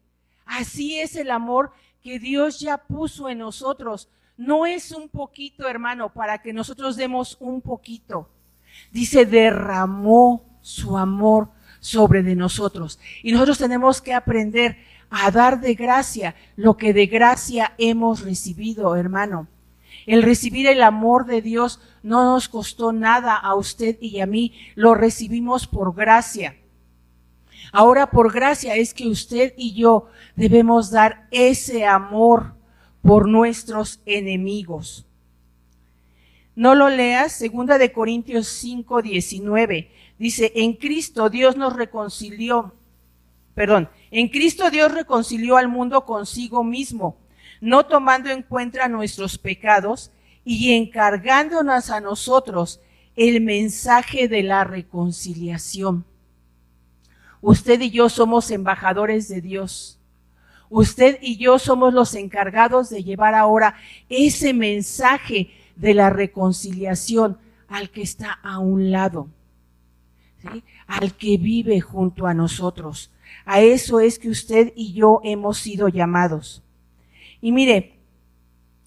Así 0.45 1.01
es 1.01 1.17
el 1.17 1.31
amor 1.31 1.73
que 2.03 2.19
Dios 2.19 2.61
ya 2.61 2.79
puso 2.79 3.29
en 3.29 3.39
nosotros. 3.39 4.11
No 4.37 4.67
es 4.67 4.91
un 4.91 5.09
poquito, 5.09 5.69
hermano, 5.69 6.13
para 6.13 6.39
que 6.39 6.53
nosotros 6.53 6.97
demos 6.97 7.37
un 7.41 7.61
poquito. 7.61 8.29
Dice, 8.91 9.27
derramó 9.27 10.59
su 10.61 10.99
amor 10.99 11.51
sobre 11.81 12.23
de 12.23 12.35
nosotros. 12.35 12.99
Y 13.23 13.33
nosotros 13.33 13.59
tenemos 13.59 14.01
que 14.01 14.15
aprender 14.15 14.79
a 15.11 15.31
dar 15.31 15.61
de 15.61 15.75
gracia 15.75 16.35
lo 16.57 16.77
que 16.77 16.93
de 16.93 17.07
gracia 17.07 17.75
hemos 17.79 18.23
recibido, 18.23 18.97
hermano. 18.97 19.47
El 20.07 20.23
recibir 20.23 20.67
el 20.67 20.83
amor 20.83 21.27
de 21.27 21.41
Dios 21.41 21.81
no 22.03 22.25
nos 22.25 22.49
costó 22.49 22.93
nada 22.93 23.37
a 23.37 23.55
usted 23.55 23.97
y 24.01 24.21
a 24.21 24.27
mí, 24.27 24.53
lo 24.75 24.95
recibimos 24.95 25.67
por 25.67 25.95
gracia. 25.95 26.57
Ahora 27.73 28.11
por 28.11 28.33
gracia 28.33 28.77
es 28.77 28.93
que 28.93 29.09
usted 29.09 29.55
y 29.57 29.75
yo 29.75 30.09
debemos 30.37 30.91
dar 30.91 31.27
ese 31.31 31.87
amor 31.87 32.55
por 33.05 33.29
nuestros 33.29 34.01
enemigos. 34.07 35.07
No 36.57 36.75
lo 36.75 36.89
leas, 36.89 37.33
segunda 37.33 37.79
de 37.79 37.93
Corintios 37.93 38.49
5, 38.49 39.03
19. 39.03 39.91
Dice, 40.19 40.53
en 40.57 40.73
Cristo 40.75 41.29
Dios 41.29 41.57
nos 41.57 41.75
reconcilió, 41.75 42.75
perdón, 43.55 43.89
en 44.11 44.29
Cristo 44.29 44.71
Dios 44.71 44.93
reconcilió 44.93 45.57
al 45.57 45.69
mundo 45.69 46.05
consigo 46.05 46.65
mismo 46.65 47.19
no 47.65 47.87
tomando 47.87 48.29
en 48.29 48.43
cuenta 48.43 48.89
nuestros 48.89 49.39
pecados 49.39 50.11
y 50.45 50.75
encargándonos 50.75 51.89
a 51.89 52.01
nosotros 52.01 52.79
el 53.17 53.41
mensaje 53.41 54.29
de 54.29 54.43
la 54.43 54.65
reconciliación. 54.65 56.05
Usted 57.41 57.81
y 57.81 57.91
yo 57.91 58.11
somos 58.11 58.51
embajadores 58.51 59.29
de 59.29 59.41
Dios. 59.41 59.99
Usted 60.71 61.19
y 61.21 61.37
yo 61.37 61.59
somos 61.59 61.95
los 61.95 62.15
encargados 62.15 62.91
de 62.91 63.03
llevar 63.03 63.35
ahora 63.35 63.77
ese 64.09 64.53
mensaje 64.53 65.51
de 65.77 65.95
la 65.95 66.11
reconciliación 66.11 67.39
al 67.69 67.91
que 67.91 68.03
está 68.03 68.33
a 68.43 68.59
un 68.59 68.91
lado, 68.91 69.29
al 70.87 71.15
que 71.17 71.39
vive 71.39 71.81
junto 71.81 72.27
a 72.27 72.35
nosotros. 72.35 73.13
A 73.45 73.61
eso 73.61 74.01
es 74.01 74.19
que 74.19 74.29
usted 74.29 74.73
y 74.77 74.93
yo 74.93 75.21
hemos 75.25 75.59
sido 75.59 75.89
llamados. 75.89 76.63
Y 77.41 77.53
mire, 77.53 77.99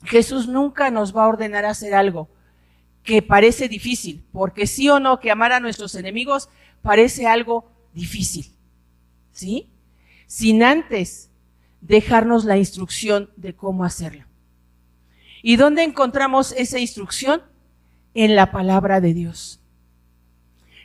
Jesús 0.03 0.47
nunca 0.47 0.89
nos 0.89 1.15
va 1.15 1.25
a 1.25 1.27
ordenar 1.27 1.65
hacer 1.65 1.93
algo 1.93 2.29
que 3.03 3.21
parece 3.21 3.69
difícil, 3.69 4.23
porque 4.31 4.67
sí 4.67 4.89
o 4.89 4.99
no 4.99 5.19
que 5.19 5.31
amar 5.31 5.51
a 5.51 5.59
nuestros 5.59 5.95
enemigos 5.95 6.49
parece 6.81 7.25
algo 7.25 7.69
difícil, 7.93 8.47
¿sí? 9.31 9.69
Sin 10.25 10.61
antes 10.61 11.31
dejarnos 11.87 12.45
la 12.45 12.57
instrucción 12.57 13.29
de 13.35 13.55
cómo 13.55 13.83
hacerlo. 13.83 14.25
¿Y 15.41 15.55
dónde 15.55 15.83
encontramos 15.83 16.51
esa 16.53 16.79
instrucción? 16.79 17.41
En 18.13 18.35
la 18.35 18.51
palabra 18.51 18.99
de 18.99 19.13
Dios. 19.13 19.59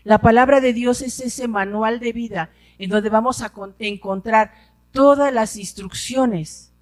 La 0.04 0.18
palabra 0.18 0.61
de 0.61 0.73
Dios 0.73 1.00
es 1.00 1.21
ese 1.21 1.49
manual 1.49 1.99
de 2.00 2.12
vida 2.12 2.50
en 2.78 2.90
donde 2.90 3.09
vamos 3.09 3.40
a 3.42 3.52
encontrar 3.78 4.52
todas 4.92 5.32
las 5.32 5.56
instrucciones 5.56 6.73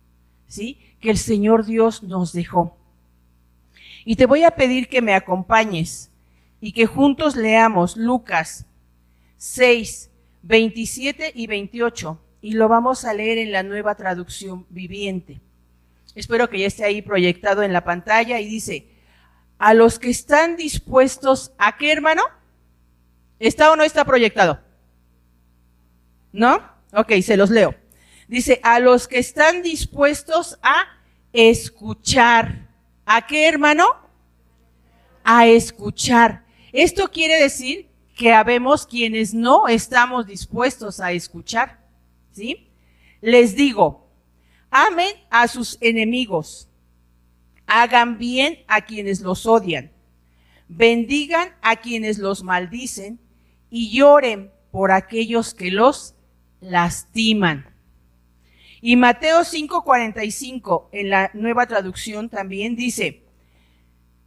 ¿sí? 0.50 0.78
Que 1.00 1.10
el 1.10 1.16
Señor 1.16 1.64
Dios 1.64 2.02
nos 2.02 2.32
dejó. 2.32 2.76
Y 4.04 4.16
te 4.16 4.26
voy 4.26 4.42
a 4.42 4.50
pedir 4.50 4.88
que 4.88 5.00
me 5.00 5.14
acompañes 5.14 6.10
y 6.60 6.72
que 6.72 6.86
juntos 6.86 7.36
leamos 7.36 7.96
Lucas 7.96 8.66
6, 9.38 10.10
27 10.42 11.32
y 11.34 11.46
28 11.46 12.20
y 12.40 12.52
lo 12.52 12.68
vamos 12.68 13.04
a 13.04 13.14
leer 13.14 13.38
en 13.38 13.52
la 13.52 13.62
nueva 13.62 13.94
traducción 13.94 14.66
viviente. 14.70 15.40
Espero 16.14 16.48
que 16.48 16.58
ya 16.58 16.66
esté 16.66 16.84
ahí 16.84 17.02
proyectado 17.02 17.62
en 17.62 17.72
la 17.72 17.84
pantalla 17.84 18.40
y 18.40 18.46
dice, 18.46 18.88
a 19.58 19.74
los 19.74 19.98
que 19.98 20.10
están 20.10 20.56
dispuestos 20.56 21.52
a 21.58 21.76
qué 21.76 21.92
hermano? 21.92 22.22
¿Está 23.38 23.70
o 23.70 23.76
no 23.76 23.82
está 23.82 24.04
proyectado? 24.04 24.60
¿No? 26.32 26.62
Ok, 26.92 27.12
se 27.22 27.36
los 27.36 27.50
leo. 27.50 27.74
Dice, 28.26 28.60
a 28.62 28.78
los 28.80 29.08
que 29.08 29.18
están 29.18 29.62
dispuestos 29.62 30.58
a 30.62 30.86
escuchar. 31.32 32.68
¿A 33.04 33.26
qué, 33.26 33.48
hermano? 33.48 33.86
A 35.24 35.46
escuchar. 35.46 36.44
Esto 36.72 37.10
quiere 37.10 37.40
decir 37.42 37.88
que 38.16 38.32
habemos 38.32 38.86
quienes 38.86 39.34
no 39.34 39.68
estamos 39.68 40.26
dispuestos 40.26 41.00
a 41.00 41.12
escuchar. 41.12 41.79
¿Sí? 42.32 42.68
Les 43.20 43.54
digo, 43.54 44.08
amen 44.70 45.12
a 45.30 45.48
sus 45.48 45.76
enemigos, 45.80 46.68
hagan 47.66 48.18
bien 48.18 48.60
a 48.66 48.82
quienes 48.82 49.20
los 49.20 49.46
odian, 49.46 49.92
bendigan 50.68 51.50
a 51.62 51.76
quienes 51.76 52.18
los 52.18 52.42
maldicen 52.42 53.20
y 53.70 53.90
lloren 53.90 54.50
por 54.70 54.92
aquellos 54.92 55.54
que 55.54 55.70
los 55.70 56.14
lastiman. 56.60 57.66
Y 58.80 58.96
Mateo 58.96 59.44
5:45 59.44 60.88
en 60.92 61.10
la 61.10 61.30
nueva 61.34 61.66
traducción 61.66 62.28
también 62.28 62.76
dice, 62.76 63.24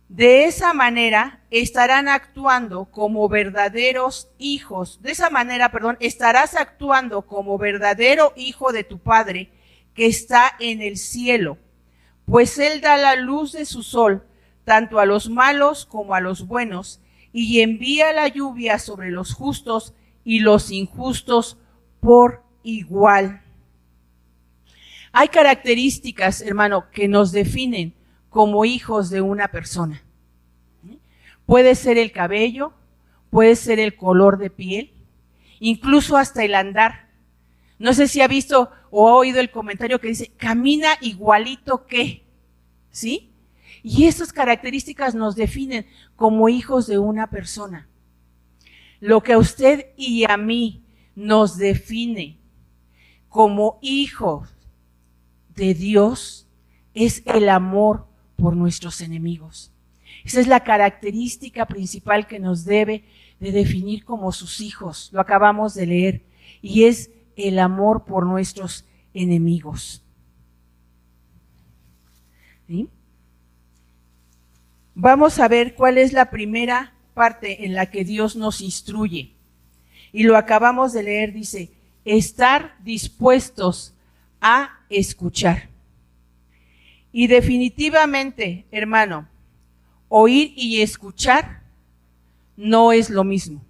de 0.09 0.45
esa 0.45 0.73
manera 0.73 1.41
estarán 1.49 2.07
actuando 2.07 2.85
como 2.85 3.27
verdaderos 3.29 4.29
hijos. 4.37 5.01
De 5.01 5.11
esa 5.11 5.29
manera, 5.29 5.71
perdón, 5.71 5.97
estarás 5.99 6.55
actuando 6.55 7.23
como 7.23 7.57
verdadero 7.57 8.33
hijo 8.35 8.71
de 8.71 8.83
tu 8.83 8.99
Padre 8.99 9.51
que 9.93 10.05
está 10.05 10.51
en 10.59 10.81
el 10.81 10.97
cielo, 10.97 11.57
pues 12.25 12.57
Él 12.57 12.81
da 12.81 12.97
la 12.97 13.15
luz 13.15 13.51
de 13.51 13.65
su 13.65 13.83
sol 13.83 14.25
tanto 14.63 14.99
a 14.99 15.05
los 15.05 15.29
malos 15.29 15.85
como 15.85 16.15
a 16.15 16.21
los 16.21 16.47
buenos, 16.47 17.01
y 17.31 17.61
envía 17.61 18.13
la 18.13 18.27
lluvia 18.27 18.77
sobre 18.79 19.09
los 19.09 19.33
justos 19.33 19.93
y 20.23 20.39
los 20.39 20.71
injustos 20.71 21.57
por 21.99 22.43
igual. 22.63 23.41
Hay 25.11 25.27
características, 25.29 26.41
hermano, 26.41 26.89
que 26.91 27.07
nos 27.07 27.31
definen 27.31 27.93
como 28.33 28.65
hijos 28.65 29.11
de 29.11 29.21
una 29.21 29.49
persona. 29.49 30.01
Puede 31.45 31.75
ser 31.75 31.99
el 31.99 32.11
cabello, 32.11 32.73
puede 33.29 33.55
ser 33.55 33.79
el 33.79 33.95
color 33.95 34.39
de 34.39 34.49
piel, 34.49 34.91
incluso 35.59 36.17
hasta 36.17 36.43
el 36.43 36.55
andar. 36.55 37.09
No 37.77 37.93
sé 37.93 38.07
si 38.07 38.21
ha 38.21 38.27
visto 38.27 38.71
o 38.89 39.07
ha 39.07 39.15
oído 39.15 39.39
el 39.39 39.51
comentario 39.51 40.01
que 40.01 40.07
dice, 40.07 40.31
camina 40.35 40.97
igualito 41.01 41.85
que, 41.85 42.23
¿sí? 42.89 43.31
Y 43.83 44.05
esas 44.07 44.33
características 44.33 45.13
nos 45.13 45.35
definen 45.35 45.85
como 46.15 46.49
hijos 46.49 46.87
de 46.87 46.97
una 46.97 47.29
persona. 47.29 47.87
Lo 48.99 49.21
que 49.21 49.33
a 49.33 49.37
usted 49.37 49.89
y 49.95 50.23
a 50.27 50.37
mí 50.37 50.83
nos 51.13 51.57
define 51.57 52.39
como 53.29 53.77
hijos 53.83 54.49
de 55.53 55.75
Dios 55.75 56.47
es 56.95 57.21
el 57.27 57.47
amor 57.49 58.11
por 58.43 58.57
nuestros 58.57 58.99
enemigos. 58.99 59.71
Esa 60.25 60.41
es 60.41 60.47
la 60.47 60.65
característica 60.65 61.65
principal 61.65 62.27
que 62.27 62.39
nos 62.39 62.65
debe 62.65 63.05
de 63.39 63.53
definir 63.53 64.03
como 64.03 64.33
sus 64.33 64.59
hijos. 64.59 65.09
Lo 65.13 65.21
acabamos 65.21 65.75
de 65.75 65.85
leer. 65.85 66.25
Y 66.61 66.83
es 66.83 67.09
el 67.37 67.57
amor 67.57 68.03
por 68.03 68.25
nuestros 68.25 68.83
enemigos. 69.13 70.03
Vamos 74.93 75.39
a 75.39 75.47
ver 75.47 75.73
cuál 75.73 75.97
es 75.97 76.11
la 76.11 76.29
primera 76.29 76.93
parte 77.13 77.65
en 77.65 77.73
la 77.73 77.85
que 77.85 78.03
Dios 78.03 78.35
nos 78.35 78.59
instruye. 78.59 79.31
Y 80.11 80.23
lo 80.23 80.35
acabamos 80.35 80.91
de 80.91 81.03
leer, 81.03 81.31
dice, 81.31 81.71
estar 82.03 82.75
dispuestos 82.83 83.93
a 84.41 84.81
escuchar. 84.89 85.72
Y 87.13 87.27
definitivamente, 87.27 88.65
hermano, 88.71 89.29
oír 90.09 90.51
y 90.55 90.81
escuchar 90.81 91.61
no 92.57 92.91
es 92.91 93.11
lo 93.11 93.23
mismo. 93.23 93.63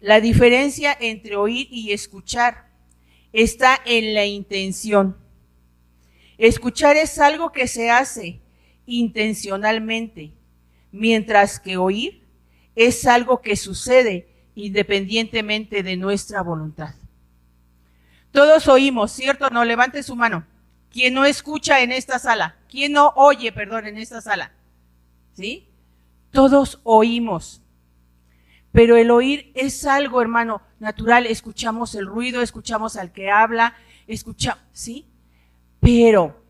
La 0.00 0.20
diferencia 0.20 0.96
entre 0.98 1.36
oír 1.36 1.68
y 1.70 1.92
escuchar 1.92 2.70
está 3.32 3.78
en 3.84 4.14
la 4.14 4.24
intención. 4.24 5.18
Escuchar 6.38 6.96
es 6.96 7.18
algo 7.18 7.52
que 7.52 7.68
se 7.68 7.90
hace 7.90 8.40
intencionalmente, 8.86 10.32
mientras 10.92 11.60
que 11.60 11.76
oír 11.76 12.22
es 12.74 13.06
algo 13.06 13.42
que 13.42 13.54
sucede 13.54 14.28
independientemente 14.54 15.82
de 15.82 15.96
nuestra 15.98 16.40
voluntad. 16.40 16.94
Todos 18.30 18.66
oímos, 18.66 19.12
¿cierto? 19.12 19.50
No, 19.50 19.62
levante 19.64 20.02
su 20.02 20.16
mano. 20.16 20.46
¿Quién 20.96 21.12
no 21.12 21.26
escucha 21.26 21.82
en 21.82 21.92
esta 21.92 22.18
sala? 22.18 22.56
¿Quién 22.70 22.92
no 22.92 23.12
oye, 23.16 23.52
perdón, 23.52 23.86
en 23.86 23.98
esta 23.98 24.22
sala? 24.22 24.52
¿Sí? 25.34 25.68
Todos 26.30 26.80
oímos. 26.84 27.60
Pero 28.72 28.96
el 28.96 29.10
oír 29.10 29.52
es 29.54 29.84
algo, 29.84 30.22
hermano, 30.22 30.62
natural. 30.78 31.26
Escuchamos 31.26 31.94
el 31.96 32.06
ruido, 32.06 32.40
escuchamos 32.40 32.96
al 32.96 33.12
que 33.12 33.30
habla, 33.30 33.74
escuchamos, 34.06 34.64
¿sí? 34.72 35.04
Pero, 35.80 36.42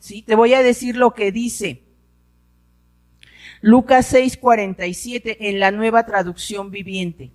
¿sí? 0.00 0.20
Te 0.22 0.34
voy 0.34 0.54
a 0.54 0.64
decir 0.64 0.96
lo 0.96 1.14
que 1.14 1.30
dice 1.30 1.84
Lucas 3.60 4.12
6:47 4.12 5.36
en 5.38 5.60
la 5.60 5.70
nueva 5.70 6.04
traducción 6.06 6.72
viviente. 6.72 7.30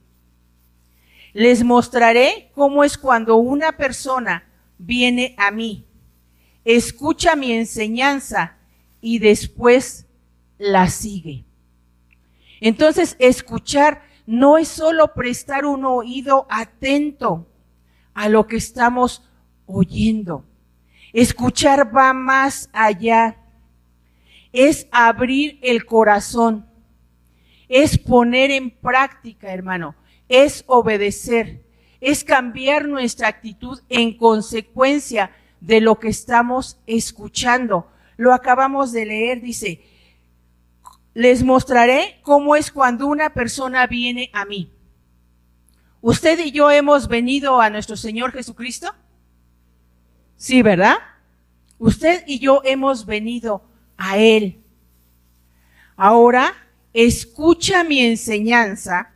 Les 1.32 1.64
mostraré 1.64 2.52
cómo 2.54 2.84
es 2.84 2.98
cuando 2.98 3.38
una 3.38 3.78
persona 3.78 4.50
viene 4.78 5.34
a 5.38 5.50
mí, 5.50 5.86
escucha 6.66 7.36
mi 7.36 7.54
enseñanza 7.54 8.58
y 9.02 9.20
después 9.20 10.06
la 10.58 10.88
sigue. 10.90 11.44
Entonces, 12.60 13.16
escuchar 13.20 14.04
no 14.26 14.58
es 14.58 14.68
solo 14.68 15.14
prestar 15.14 15.66
un 15.66 15.84
oído 15.86 16.46
atento 16.50 17.48
a 18.14 18.30
lo 18.30 18.46
que 18.48 18.58
estamos 18.58 19.28
oyendo. 19.66 20.46
Escuchar 21.14 21.96
va 21.96 22.14
más 22.14 22.70
allá. 22.72 23.38
Es 24.54 24.88
abrir 24.92 25.60
el 25.62 25.86
corazón. 25.86 26.68
Es 27.68 27.98
poner 27.98 28.52
en 28.52 28.70
práctica, 28.70 29.52
hermano. 29.52 29.96
Es 30.30 30.64
obedecer. 30.68 31.66
Es 32.00 32.24
cambiar 32.24 32.88
nuestra 32.88 33.28
actitud 33.28 33.80
en 33.90 34.18
consecuencia 34.18 35.32
de 35.62 35.80
lo 35.80 36.00
que 36.00 36.10
estamos 36.10 36.78
escuchando. 36.86 37.88
Lo 38.18 38.34
acabamos 38.34 38.92
de 38.92 39.06
leer, 39.06 39.42
dice, 39.42 39.82
les 41.14 41.44
mostraré 41.44 42.20
cómo 42.24 42.56
es 42.56 42.72
cuando 42.72 43.08
una 43.08 43.34
persona 43.34 43.88
viene 43.88 44.30
a 44.34 44.44
mí. 44.44 44.72
¿Usted 46.02 46.40
y 46.40 46.52
yo 46.52 46.72
hemos 46.72 47.08
venido 47.08 47.62
a 47.62 47.70
nuestro 47.70 47.96
Señor 47.96 48.32
Jesucristo? 48.32 48.94
Sí, 50.36 50.64
¿verdad? 50.64 50.96
Usted 51.78 52.24
y 52.26 52.40
yo 52.40 52.62
hemos 52.66 53.06
venido 53.06 53.64
a 53.98 54.18
Él. 54.18 54.64
Ahora, 55.96 56.54
escucha 56.94 57.84
mi 57.84 58.02
enseñanza 58.02 59.14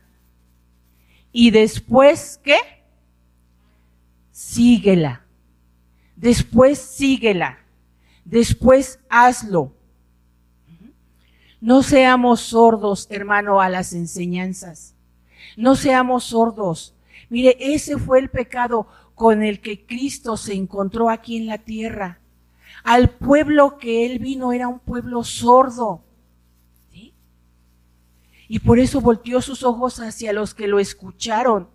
y 1.32 1.50
después, 1.50 2.40
¿qué? 2.42 2.58
Síguela. 4.30 5.25
Después 6.16 6.78
síguela. 6.78 7.58
Después 8.24 8.98
hazlo. 9.08 9.72
No 11.60 11.82
seamos 11.82 12.40
sordos, 12.40 13.06
hermano, 13.10 13.60
a 13.60 13.68
las 13.68 13.92
enseñanzas. 13.92 14.94
No 15.56 15.76
seamos 15.76 16.24
sordos. 16.24 16.94
Mire, 17.28 17.56
ese 17.58 17.98
fue 17.98 18.18
el 18.18 18.30
pecado 18.30 18.86
con 19.14 19.42
el 19.42 19.60
que 19.60 19.86
Cristo 19.86 20.36
se 20.36 20.54
encontró 20.54 21.08
aquí 21.08 21.36
en 21.36 21.46
la 21.46 21.58
tierra. 21.58 22.20
Al 22.84 23.10
pueblo 23.10 23.78
que 23.78 24.06
él 24.06 24.18
vino 24.18 24.52
era 24.52 24.68
un 24.68 24.78
pueblo 24.78 25.24
sordo. 25.24 26.02
Y 28.48 28.60
por 28.60 28.78
eso 28.78 29.00
volteó 29.00 29.40
sus 29.40 29.64
ojos 29.64 29.98
hacia 29.98 30.32
los 30.32 30.54
que 30.54 30.68
lo 30.68 30.78
escucharon. 30.78 31.68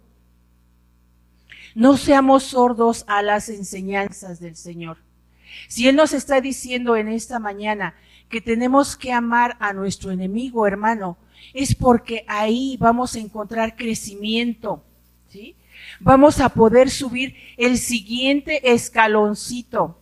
No 1.76 1.98
seamos 1.98 2.44
sordos 2.44 3.06
a 3.08 3.22
las 3.22 3.50
enseñanzas 3.50 4.40
del 4.40 4.56
Señor. 4.56 4.98
Si 5.68 5.88
Él 5.88 5.96
nos 5.96 6.14
está 6.14 6.42
diciendo 6.42 6.96
en 6.96 7.08
esta 7.08 7.40
mañana 7.40 7.96
que 8.30 8.42
tenemos 8.42 8.96
que 8.96 9.12
amar 9.12 9.58
a 9.60 9.74
nuestro 9.74 10.12
enemigo, 10.12 10.66
hermano, 10.66 11.18
es 11.54 11.76
porque 11.76 12.24
ahí 12.28 12.78
vamos 12.80 13.16
a 13.16 13.20
encontrar 13.20 13.76
crecimiento, 13.76 14.84
¿sí? 15.30 15.56
Vamos 16.00 16.40
a 16.40 16.50
poder 16.50 16.90
subir 16.90 17.36
el 17.58 17.78
siguiente 17.78 18.74
escaloncito. 18.74 20.00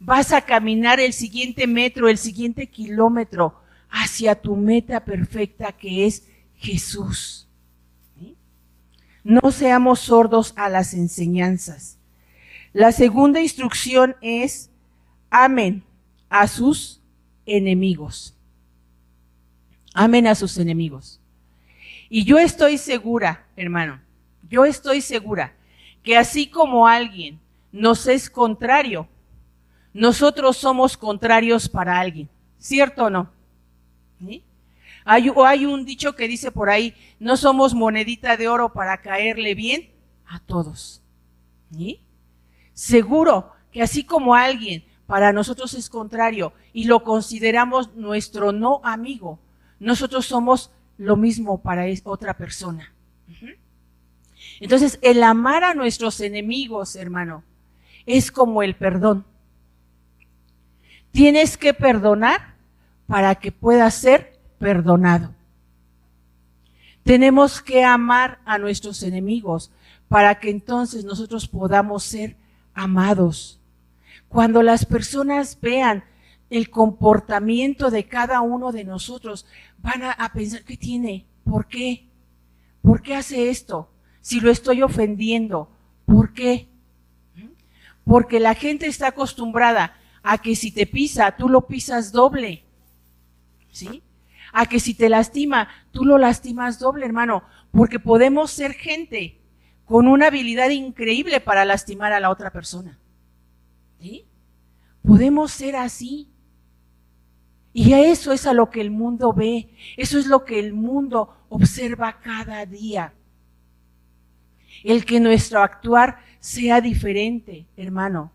Vas 0.00 0.32
a 0.32 0.42
caminar 0.42 1.00
el 1.00 1.12
siguiente 1.12 1.66
metro, 1.66 2.08
el 2.08 2.18
siguiente 2.18 2.66
kilómetro 2.66 3.60
hacia 3.88 4.34
tu 4.34 4.56
meta 4.56 5.04
perfecta 5.04 5.72
que 5.72 6.06
es 6.06 6.28
Jesús. 6.56 7.45
No 9.26 9.50
seamos 9.50 9.98
sordos 9.98 10.52
a 10.54 10.68
las 10.68 10.94
enseñanzas. 10.94 11.98
La 12.72 12.92
segunda 12.92 13.40
instrucción 13.40 14.14
es, 14.20 14.70
amen 15.30 15.82
a 16.28 16.46
sus 16.46 17.00
enemigos. 17.44 18.36
Amen 19.94 20.28
a 20.28 20.36
sus 20.36 20.56
enemigos. 20.58 21.20
Y 22.08 22.24
yo 22.24 22.38
estoy 22.38 22.78
segura, 22.78 23.44
hermano, 23.56 24.00
yo 24.48 24.64
estoy 24.64 25.00
segura 25.00 25.56
que 26.04 26.16
así 26.16 26.46
como 26.48 26.86
alguien 26.86 27.40
nos 27.72 28.06
es 28.06 28.30
contrario, 28.30 29.08
nosotros 29.92 30.56
somos 30.56 30.96
contrarios 30.96 31.68
para 31.68 31.98
alguien. 31.98 32.28
¿Cierto 32.60 33.06
o 33.06 33.10
no? 33.10 33.32
Hay, 35.08 35.28
o 35.28 35.46
hay 35.46 35.64
un 35.66 35.84
dicho 35.84 36.16
que 36.16 36.26
dice 36.26 36.50
por 36.50 36.68
ahí, 36.68 36.92
no 37.20 37.36
somos 37.36 37.74
monedita 37.74 38.36
de 38.36 38.48
oro 38.48 38.72
para 38.72 39.00
caerle 39.00 39.54
bien 39.54 39.88
a 40.26 40.40
todos. 40.40 41.00
Seguro 42.74 43.52
que 43.70 43.82
así 43.82 44.02
como 44.02 44.34
alguien 44.34 44.84
para 45.06 45.32
nosotros 45.32 45.74
es 45.74 45.88
contrario 45.88 46.52
y 46.72 46.84
lo 46.84 47.04
consideramos 47.04 47.94
nuestro 47.94 48.50
no 48.50 48.80
amigo, 48.82 49.38
nosotros 49.78 50.26
somos 50.26 50.72
lo 50.98 51.14
mismo 51.16 51.62
para 51.62 51.84
otra 52.04 52.36
persona. 52.36 52.92
Entonces, 54.58 54.98
el 55.02 55.22
amar 55.22 55.62
a 55.62 55.74
nuestros 55.74 56.20
enemigos, 56.20 56.96
hermano, 56.96 57.44
es 58.06 58.32
como 58.32 58.64
el 58.64 58.74
perdón. 58.74 59.24
Tienes 61.12 61.56
que 61.56 61.74
perdonar 61.74 62.56
para 63.06 63.36
que 63.36 63.52
puedas 63.52 63.94
ser 63.94 64.35
perdonado. 64.58 65.34
Tenemos 67.02 67.62
que 67.62 67.84
amar 67.84 68.40
a 68.44 68.58
nuestros 68.58 69.02
enemigos 69.02 69.70
para 70.08 70.38
que 70.40 70.50
entonces 70.50 71.04
nosotros 71.04 71.46
podamos 71.46 72.04
ser 72.04 72.36
amados. 72.74 73.60
Cuando 74.28 74.62
las 74.62 74.84
personas 74.84 75.58
vean 75.60 76.04
el 76.50 76.70
comportamiento 76.70 77.90
de 77.90 78.06
cada 78.06 78.40
uno 78.40 78.72
de 78.72 78.84
nosotros, 78.84 79.46
van 79.78 80.02
a, 80.02 80.32
pensar, 80.32 80.62
¿qué 80.64 80.76
tiene? 80.76 81.26
¿por 81.44 81.66
qué? 81.66 82.06
¿Por 82.82 83.02
qué 83.02 83.14
hace 83.14 83.50
esto? 83.50 83.88
Si 84.20 84.40
lo 84.40 84.50
estoy 84.50 84.82
ofendiendo, 84.82 85.70
¿por 86.04 86.32
qué? 86.32 86.68
Porque 88.04 88.40
la 88.40 88.54
gente 88.54 88.86
está 88.86 89.08
acostumbrada 89.08 89.96
a 90.22 90.38
que 90.38 90.56
si 90.56 90.70
te 90.72 90.86
pisa, 90.86 91.36
tú 91.36 91.48
lo 91.48 91.66
pisas 91.66 92.12
doble. 92.12 92.64
¿Sí? 93.70 94.02
A 94.58 94.64
que 94.64 94.80
si 94.80 94.94
te 94.94 95.10
lastima, 95.10 95.68
tú 95.92 96.06
lo 96.06 96.16
lastimas 96.16 96.78
doble, 96.78 97.04
hermano. 97.04 97.42
Porque 97.72 98.00
podemos 98.00 98.50
ser 98.50 98.72
gente 98.72 99.38
con 99.84 100.08
una 100.08 100.28
habilidad 100.28 100.70
increíble 100.70 101.42
para 101.42 101.66
lastimar 101.66 102.14
a 102.14 102.20
la 102.20 102.30
otra 102.30 102.50
persona. 102.50 102.98
¿Sí? 104.00 104.24
Podemos 105.02 105.52
ser 105.52 105.76
así. 105.76 106.30
Y 107.74 107.92
a 107.92 108.00
eso 108.00 108.32
es 108.32 108.46
a 108.46 108.54
lo 108.54 108.70
que 108.70 108.80
el 108.80 108.90
mundo 108.90 109.34
ve, 109.34 109.68
eso 109.98 110.18
es 110.18 110.26
lo 110.26 110.46
que 110.46 110.58
el 110.58 110.72
mundo 110.72 111.36
observa 111.50 112.18
cada 112.20 112.64
día. 112.64 113.12
El 114.82 115.04
que 115.04 115.20
nuestro 115.20 115.60
actuar 115.60 116.16
sea 116.40 116.80
diferente, 116.80 117.66
hermano, 117.76 118.32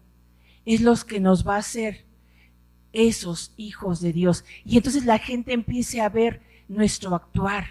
es 0.65 0.81
lo 0.81 0.95
que 0.97 1.19
nos 1.19 1.47
va 1.47 1.55
a 1.55 1.59
hacer 1.59 2.05
esos 2.93 3.53
hijos 3.57 4.01
de 4.01 4.13
Dios. 4.13 4.45
Y 4.65 4.77
entonces 4.77 5.05
la 5.05 5.17
gente 5.17 5.53
empiece 5.53 6.01
a 6.01 6.09
ver 6.09 6.41
nuestro 6.67 7.15
actuar, 7.15 7.65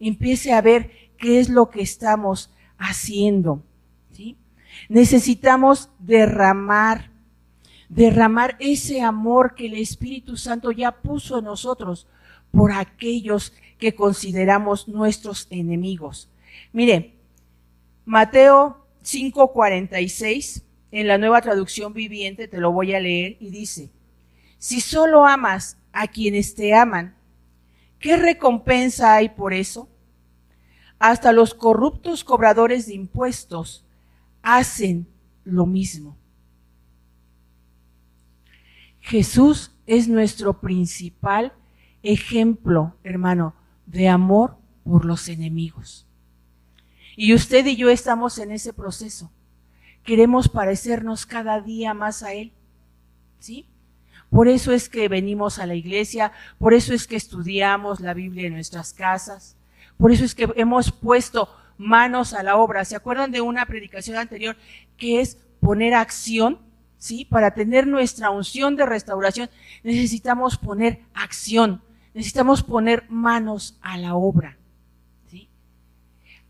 empiece 0.00 0.52
a 0.52 0.60
ver 0.60 0.90
qué 1.18 1.40
es 1.40 1.48
lo 1.48 1.70
que 1.70 1.82
estamos 1.82 2.52
haciendo. 2.78 3.62
Necesitamos 4.88 5.90
derramar, 5.98 7.10
derramar 7.88 8.56
ese 8.58 9.02
amor 9.02 9.54
que 9.54 9.66
el 9.66 9.74
Espíritu 9.74 10.36
Santo 10.36 10.72
ya 10.72 10.92
puso 10.92 11.38
en 11.38 11.44
nosotros 11.44 12.08
por 12.50 12.72
aquellos 12.72 13.52
que 13.78 13.94
consideramos 13.94 14.88
nuestros 14.88 15.46
enemigos. 15.50 16.28
Mire, 16.72 17.14
Mateo 18.04 18.84
5:46, 19.02 20.62
en 20.90 21.08
la 21.08 21.18
nueva 21.18 21.40
traducción 21.40 21.92
viviente, 21.92 22.48
te 22.48 22.58
lo 22.58 22.72
voy 22.72 22.94
a 22.94 23.00
leer 23.00 23.36
y 23.40 23.50
dice, 23.50 23.90
si 24.64 24.80
solo 24.80 25.26
amas 25.26 25.76
a 25.92 26.06
quienes 26.08 26.54
te 26.54 26.72
aman, 26.72 27.14
¿qué 27.98 28.16
recompensa 28.16 29.14
hay 29.14 29.28
por 29.28 29.52
eso? 29.52 29.90
Hasta 30.98 31.32
los 31.32 31.52
corruptos 31.52 32.24
cobradores 32.24 32.86
de 32.86 32.94
impuestos 32.94 33.84
hacen 34.40 35.06
lo 35.44 35.66
mismo. 35.66 36.16
Jesús 39.00 39.70
es 39.86 40.08
nuestro 40.08 40.62
principal 40.62 41.52
ejemplo, 42.02 42.96
hermano, 43.04 43.54
de 43.84 44.08
amor 44.08 44.56
por 44.82 45.04
los 45.04 45.28
enemigos. 45.28 46.06
Y 47.18 47.34
usted 47.34 47.66
y 47.66 47.76
yo 47.76 47.90
estamos 47.90 48.38
en 48.38 48.50
ese 48.50 48.72
proceso. 48.72 49.30
Queremos 50.04 50.48
parecernos 50.48 51.26
cada 51.26 51.60
día 51.60 51.92
más 51.92 52.22
a 52.22 52.32
Él. 52.32 52.54
¿Sí? 53.40 53.68
Por 54.34 54.48
eso 54.48 54.72
es 54.72 54.88
que 54.88 55.06
venimos 55.06 55.60
a 55.60 55.66
la 55.66 55.76
iglesia, 55.76 56.32
por 56.58 56.74
eso 56.74 56.92
es 56.92 57.06
que 57.06 57.14
estudiamos 57.14 58.00
la 58.00 58.14
Biblia 58.14 58.48
en 58.48 58.54
nuestras 58.54 58.92
casas, 58.92 59.56
por 59.96 60.10
eso 60.10 60.24
es 60.24 60.34
que 60.34 60.52
hemos 60.56 60.90
puesto 60.90 61.48
manos 61.78 62.34
a 62.34 62.42
la 62.42 62.56
obra. 62.56 62.84
¿Se 62.84 62.96
acuerdan 62.96 63.30
de 63.30 63.40
una 63.40 63.64
predicación 63.66 64.16
anterior 64.16 64.56
que 64.96 65.20
es 65.20 65.36
poner 65.60 65.94
acción? 65.94 66.58
¿Sí? 66.98 67.24
Para 67.24 67.54
tener 67.54 67.86
nuestra 67.86 68.30
unción 68.30 68.74
de 68.74 68.86
restauración 68.86 69.50
necesitamos 69.84 70.58
poner 70.58 71.02
acción, 71.14 71.80
necesitamos 72.12 72.64
poner 72.64 73.04
manos 73.08 73.78
a 73.82 73.98
la 73.98 74.16
obra. 74.16 74.58
¿Sí? 75.28 75.48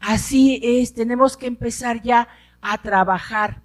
Así 0.01 0.59
es, 0.63 0.95
tenemos 0.95 1.37
que 1.37 1.49
empezar 1.49 2.01
ya 2.01 2.29
a 2.63 2.81
trabajar 2.81 3.61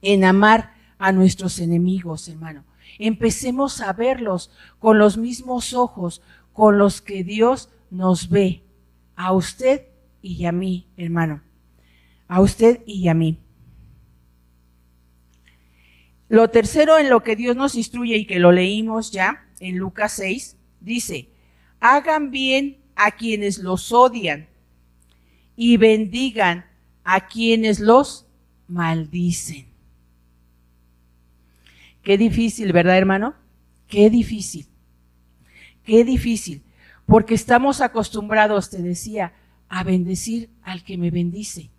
en 0.00 0.22
amar 0.22 0.74
a 0.96 1.10
nuestros 1.10 1.58
enemigos, 1.58 2.28
hermano. 2.28 2.62
Empecemos 2.98 3.80
a 3.80 3.92
verlos 3.92 4.50
con 4.78 4.98
los 4.98 5.16
mismos 5.16 5.74
ojos 5.74 6.22
con 6.52 6.78
los 6.78 7.02
que 7.02 7.22
Dios 7.22 7.68
nos 7.90 8.30
ve 8.30 8.62
a 9.14 9.32
usted 9.32 9.86
y 10.22 10.46
a 10.46 10.52
mí, 10.52 10.86
hermano. 10.96 11.42
A 12.28 12.40
usted 12.40 12.80
y 12.86 13.08
a 13.08 13.14
mí. 13.14 13.38
Lo 16.28 16.50
tercero 16.50 16.98
en 16.98 17.08
lo 17.08 17.22
que 17.22 17.36
Dios 17.36 17.56
nos 17.56 17.74
instruye 17.74 18.16
y 18.16 18.26
que 18.26 18.40
lo 18.40 18.50
leímos 18.50 19.12
ya 19.12 19.46
en 19.60 19.78
Lucas 19.78 20.12
6, 20.14 20.56
dice, 20.80 21.28
hagan 21.78 22.30
bien 22.30 22.78
a 22.96 23.12
quienes 23.12 23.58
los 23.58 23.92
odian 23.92 24.48
y 25.56 25.76
bendigan 25.76 26.66
a 27.04 27.28
quienes 27.28 27.78
los 27.78 28.26
maldicen. 28.66 29.75
Qué 32.06 32.16
difícil, 32.16 32.72
¿verdad, 32.72 32.96
hermano? 32.96 33.34
Qué 33.88 34.10
difícil. 34.10 34.68
Qué 35.82 36.04
difícil 36.04 36.62
porque 37.04 37.34
estamos 37.34 37.80
acostumbrados, 37.80 38.70
te 38.70 38.80
decía, 38.80 39.32
a 39.68 39.82
bendecir 39.82 40.48
al 40.62 40.84
que 40.84 40.98
me 40.98 41.10
bendice, 41.10 41.70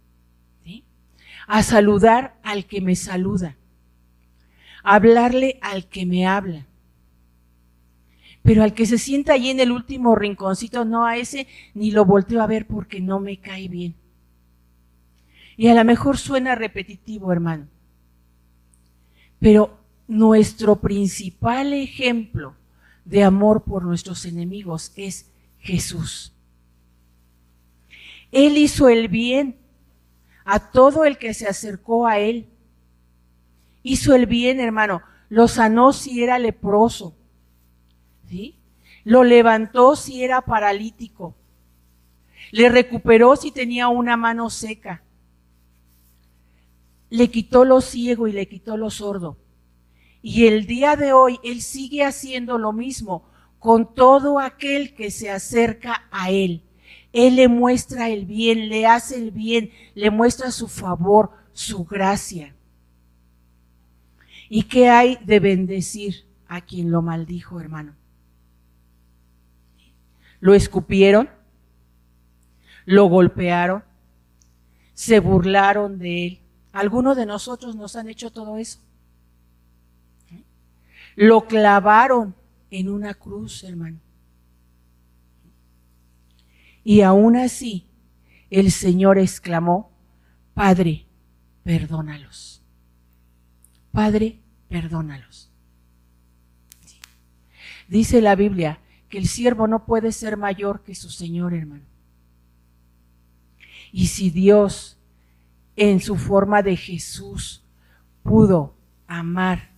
a 1.48 1.64
saludar 1.64 2.38
al 2.44 2.66
que 2.66 2.82
me 2.82 2.98
saluda, 2.98 3.56
a 4.84 4.96
hablarle 4.96 5.60
al 5.62 5.88
que 5.88 6.06
me 6.06 6.28
habla. 6.28 6.66
Pero 8.44 8.64
al 8.64 8.74
que 8.74 8.86
se 8.86 8.98
sienta 8.98 9.32
allí 9.32 9.50
en 9.50 9.62
el 9.62 9.72
último 9.72 10.14
rinconcito, 10.14 10.84
no 10.84 11.06
a 11.06 11.16
ese 11.16 11.48
ni 11.74 11.92
lo 11.92 12.04
volteo 12.04 12.42
a 12.42 12.48
ver 12.48 12.68
porque 12.68 13.00
no 13.00 13.22
me 13.22 13.38
cae 13.40 13.70
bien. 13.70 13.96
Y 15.56 15.70
a 15.70 15.74
lo 15.74 15.86
mejor 15.86 16.18
suena 16.18 16.54
repetitivo, 16.54 17.32
hermano. 17.32 17.70
Pero 19.40 19.77
nuestro 20.08 20.78
principal 20.78 21.74
ejemplo 21.74 22.56
de 23.06 23.24
amor 23.24 23.64
por 23.64 23.84
nuestros 23.84 24.26
enemigos 24.26 24.92
es 24.96 25.32
Jesús. 25.60 26.34
Él 28.32 28.58
hizo 28.58 28.90
el 28.90 29.08
bien 29.08 29.58
a 30.46 30.72
todo 30.72 31.06
el 31.06 31.18
que 31.18 31.34
se 31.34 31.48
acercó 31.48 32.08
a 32.08 32.20
Él. 32.20 32.48
Hizo 33.84 34.16
el 34.16 34.26
bien, 34.26 34.60
hermano. 34.60 35.02
Lo 35.30 35.48
sanó 35.48 35.94
si 35.94 36.24
era 36.24 36.40
leproso. 36.40 37.16
¿Sí? 38.28 38.56
Lo 39.04 39.24
levantó 39.24 39.96
si 39.96 40.24
era 40.24 40.42
paralítico. 40.42 41.36
Le 42.52 42.70
recuperó 42.70 43.36
si 43.36 43.52
tenía 43.52 43.88
una 43.88 44.18
mano 44.18 44.50
seca. 44.50 45.02
Le 47.10 47.30
quitó 47.30 47.64
lo 47.64 47.80
ciego 47.80 48.28
y 48.28 48.34
le 48.34 48.48
quitó 48.48 48.76
lo 48.76 48.90
sordo. 48.90 49.38
Y 50.22 50.48
el 50.48 50.66
día 50.66 50.96
de 50.96 51.14
hoy 51.14 51.40
Él 51.44 51.62
sigue 51.62 52.04
haciendo 52.04 52.58
lo 52.58 52.74
mismo 52.74 53.24
con 53.60 53.94
todo 53.94 54.40
aquel 54.40 54.94
que 54.94 55.12
se 55.12 55.30
acerca 55.30 56.08
a 56.12 56.32
Él. 56.32 56.64
Él 57.14 57.36
le 57.36 57.48
muestra 57.48 58.10
el 58.10 58.26
bien, 58.26 58.70
le 58.70 58.86
hace 58.86 59.16
el 59.18 59.32
bien, 59.32 59.72
le 59.96 60.12
muestra 60.12 60.52
su 60.52 60.68
favor, 60.68 61.32
su 61.54 61.84
gracia. 61.86 62.54
¿Y 64.50 64.64
qué 64.64 64.90
hay 64.90 65.18
de 65.26 65.40
bendecir 65.40 66.26
a 66.48 66.62
quien 66.62 66.92
lo 66.92 67.02
maldijo, 67.02 67.60
hermano? 67.60 67.96
Lo 70.40 70.54
escupieron, 70.54 71.30
lo 72.86 73.06
golpearon, 73.06 73.84
se 74.94 75.20
burlaron 75.20 75.98
de 75.98 76.28
él. 76.28 76.40
Algunos 76.72 77.18
de 77.18 77.26
nosotros 77.26 77.76
nos 77.76 77.96
han 77.96 78.08
hecho 78.08 78.32
todo 78.32 78.58
eso. 78.58 78.80
Lo 81.18 81.48
clavaron 81.48 82.36
en 82.70 82.90
una 82.90 83.16
cruz, 83.16 83.64
hermano. 83.64 84.00
Y 86.84 87.02
aún 87.02 87.36
así, 87.36 87.88
el 88.52 88.72
Señor 88.72 89.18
exclamó, 89.18 89.92
Padre, 90.54 91.08
perdónalos. 91.64 92.62
Padre, 93.92 94.40
perdónalos. 94.70 95.50
Dice 97.88 98.22
la 98.22 98.36
Biblia 98.36 98.80
que 99.10 99.18
el 99.18 99.28
siervo 99.28 99.68
no 99.68 99.86
puede 99.86 100.12
ser 100.12 100.38
mayor 100.38 100.84
que 100.84 100.94
su 100.94 101.10
Señor, 101.10 101.56
hermano. 101.56 101.86
Y 103.92 104.06
si 104.06 104.30
Dios, 104.30 105.00
en 105.76 106.00
su 106.00 106.16
forma 106.16 106.62
de 106.62 106.76
Jesús, 106.76 107.64
pudo 108.22 108.76
amar 109.08 109.77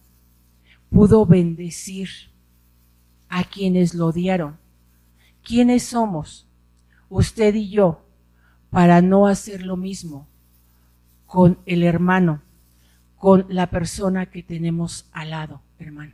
pudo 0.89 1.25
bendecir 1.25 2.09
a 3.27 3.43
quienes 3.43 3.93
lo 3.93 4.07
odiaron. 4.07 4.57
¿Quiénes 5.43 5.83
somos? 5.83 6.47
Usted 7.09 7.55
y 7.55 7.69
yo, 7.69 8.05
para 8.69 9.01
no 9.01 9.27
hacer 9.27 9.63
lo 9.63 9.77
mismo 9.77 10.27
con 11.25 11.59
el 11.65 11.83
hermano, 11.83 12.41
con 13.15 13.45
la 13.49 13.69
persona 13.69 14.27
que 14.27 14.43
tenemos 14.43 15.07
al 15.11 15.31
lado, 15.31 15.61
hermano. 15.77 16.13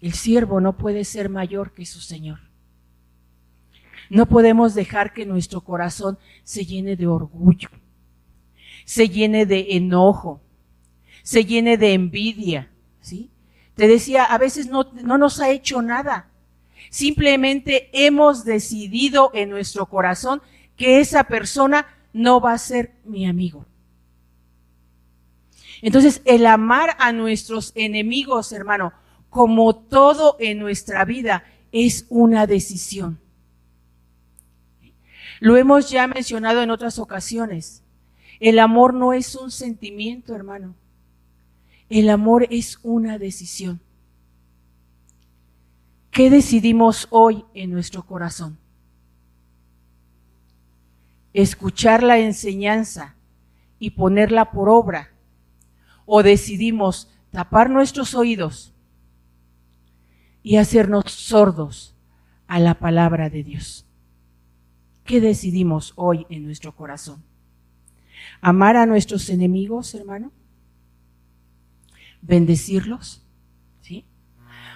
El 0.00 0.12
siervo 0.12 0.60
no 0.60 0.76
puede 0.76 1.04
ser 1.04 1.28
mayor 1.28 1.72
que 1.72 1.86
su 1.86 2.00
Señor. 2.00 2.40
No 4.10 4.26
podemos 4.26 4.74
dejar 4.74 5.12
que 5.12 5.24
nuestro 5.24 5.62
corazón 5.62 6.18
se 6.42 6.66
llene 6.66 6.96
de 6.96 7.06
orgullo, 7.06 7.68
se 8.84 9.08
llene 9.08 9.46
de 9.46 9.76
enojo, 9.76 10.42
se 11.22 11.44
llene 11.44 11.78
de 11.78 11.94
envidia, 11.94 12.70
Te 13.74 13.88
decía, 13.88 14.24
a 14.24 14.38
veces 14.38 14.68
no 14.68 15.18
nos 15.18 15.40
ha 15.40 15.50
hecho 15.50 15.82
nada. 15.82 16.28
Simplemente 16.90 17.90
hemos 17.92 18.44
decidido 18.44 19.30
en 19.34 19.50
nuestro 19.50 19.86
corazón 19.86 20.42
que 20.76 21.00
esa 21.00 21.24
persona 21.24 21.86
no 22.12 22.40
va 22.40 22.52
a 22.52 22.58
ser 22.58 22.92
mi 23.04 23.26
amigo. 23.26 23.66
Entonces, 25.82 26.22
el 26.24 26.46
amar 26.46 26.96
a 26.98 27.12
nuestros 27.12 27.72
enemigos, 27.74 28.52
hermano, 28.52 28.92
como 29.28 29.74
todo 29.74 30.36
en 30.38 30.58
nuestra 30.58 31.04
vida, 31.04 31.44
es 31.72 32.06
una 32.08 32.46
decisión. 32.46 33.18
Lo 35.40 35.56
hemos 35.56 35.90
ya 35.90 36.06
mencionado 36.06 36.62
en 36.62 36.70
otras 36.70 36.98
ocasiones. 36.98 37.82
El 38.40 38.58
amor 38.60 38.94
no 38.94 39.12
es 39.12 39.34
un 39.34 39.50
sentimiento, 39.50 40.34
hermano. 40.34 40.74
El 41.88 42.08
amor 42.08 42.46
es 42.50 42.78
una 42.82 43.18
decisión. 43.18 43.80
¿Qué 46.10 46.30
decidimos 46.30 47.08
hoy 47.10 47.44
en 47.54 47.70
nuestro 47.70 48.04
corazón? 48.04 48.58
Escuchar 51.32 52.02
la 52.02 52.18
enseñanza 52.18 53.16
y 53.78 53.90
ponerla 53.90 54.52
por 54.52 54.68
obra. 54.68 55.10
O 56.06 56.22
decidimos 56.22 57.10
tapar 57.30 57.68
nuestros 57.68 58.14
oídos 58.14 58.72
y 60.42 60.56
hacernos 60.56 61.10
sordos 61.10 61.96
a 62.46 62.60
la 62.60 62.74
palabra 62.74 63.30
de 63.30 63.42
Dios. 63.42 63.86
¿Qué 65.04 65.20
decidimos 65.20 65.92
hoy 65.96 66.26
en 66.30 66.44
nuestro 66.44 66.74
corazón? 66.76 67.22
¿Amar 68.40 68.76
a 68.76 68.86
nuestros 68.86 69.28
enemigos, 69.28 69.94
hermano? 69.94 70.30
¿Bendecirlos? 72.26 73.22
¿Sí? 73.82 74.06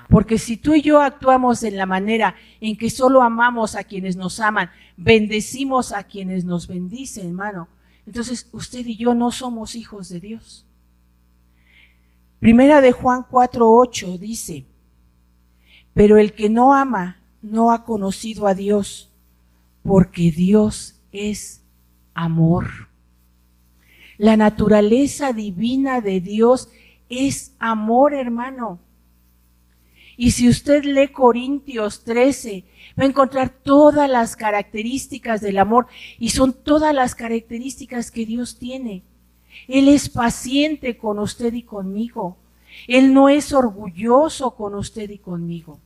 Porque 0.08 0.38
si 0.38 0.58
tú 0.58 0.74
y 0.74 0.82
yo 0.82 1.00
actuamos 1.00 1.62
en 1.62 1.76
la 1.76 1.87
manera 1.87 2.34
en 2.61 2.76
que 2.76 2.90
solo 2.90 3.22
amamos 3.22 3.74
a 3.74 3.84
quienes 3.84 4.16
nos 4.16 4.38
aman, 4.38 4.70
bendecimos 4.96 5.92
a 5.92 6.02
quienes 6.04 6.44
nos 6.44 6.68
bendicen, 6.68 7.28
hermano, 7.28 7.68
entonces 8.06 8.48
usted 8.52 8.87
y 8.87 8.96
yo 8.96 9.14
no 9.14 9.30
somos 9.30 9.74
hijos 9.74 10.08
de 10.11 10.20
Dios. 10.20 10.66
Primera 12.38 12.80
de 12.80 12.92
Juan 12.92 13.24
4:8 13.28 14.18
dice, 14.18 14.66
pero 15.94 16.18
el 16.18 16.34
que 16.34 16.48
no 16.48 16.74
ama 16.74 17.20
no 17.40 17.72
ha 17.72 17.84
conocido 17.84 18.46
a 18.46 18.54
Dios, 18.54 19.11
porque 19.82 20.30
Dios 20.30 21.00
es 21.12 21.62
amor. 22.14 22.88
La 24.18 24.37
naturaleza 24.37 25.32
divina 25.32 26.00
de 26.00 26.20
Dios 26.20 26.68
es 27.08 27.54
amor, 27.58 28.14
hermano. 28.14 28.80
Y 30.16 30.32
si 30.32 30.48
usted 30.48 30.84
lee 30.84 31.08
Corintios 31.08 32.02
13, 32.02 32.64
va 32.98 33.04
a 33.04 33.06
encontrar 33.06 33.50
todas 33.50 34.10
las 34.10 34.34
características 34.34 35.40
del 35.40 35.58
amor 35.58 35.86
y 36.18 36.30
son 36.30 36.52
todas 36.52 36.92
las 36.92 37.14
características 37.14 38.10
que 38.10 38.26
Dios 38.26 38.58
tiene. 38.58 39.04
Él 39.68 39.86
es 39.88 40.08
paciente 40.08 40.96
con 40.96 41.20
usted 41.20 41.52
y 41.54 41.62
conmigo. 41.62 42.36
Él 42.88 43.14
no 43.14 43.28
es 43.28 43.52
orgulloso 43.52 44.56
con 44.56 44.74
usted 44.74 45.08
y 45.10 45.18
conmigo. 45.18 45.78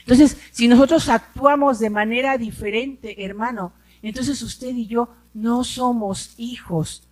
Entonces, 0.00 0.38
si 0.52 0.68
nosotros 0.68 1.10
actuamos 1.10 1.78
de 1.78 1.90
manera 1.90 2.38
diferente, 2.38 3.22
hermano, 3.22 3.74
entonces 4.00 4.40
usted 4.40 4.74
y 4.74 4.86
yo 4.86 5.10
no 5.34 5.64
somos 5.64 6.32
hijos 6.38 7.02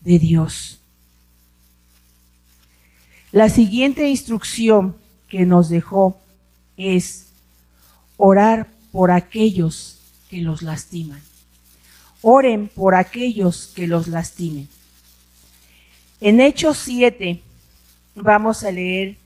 de 0.00 0.18
Dios. 0.18 0.80
La 3.32 3.48
siguiente 3.48 4.08
instrucción 4.08 4.96
que 5.28 5.44
nos 5.46 5.68
dejó 5.68 6.18
es 6.76 7.26
orar 8.16 8.68
por 8.92 9.10
aquellos 9.10 9.98
que 10.30 10.38
los 10.38 10.62
lastiman. 10.62 11.20
Oren 12.22 12.68
por 12.68 12.94
aquellos 12.94 13.72
que 13.74 13.86
los 13.86 14.08
lastimen. 14.08 14.68
En 16.20 16.40
Hechos 16.40 16.78
7 16.78 17.42
vamos 18.14 18.64
a 18.64 18.72
leer 18.72 19.16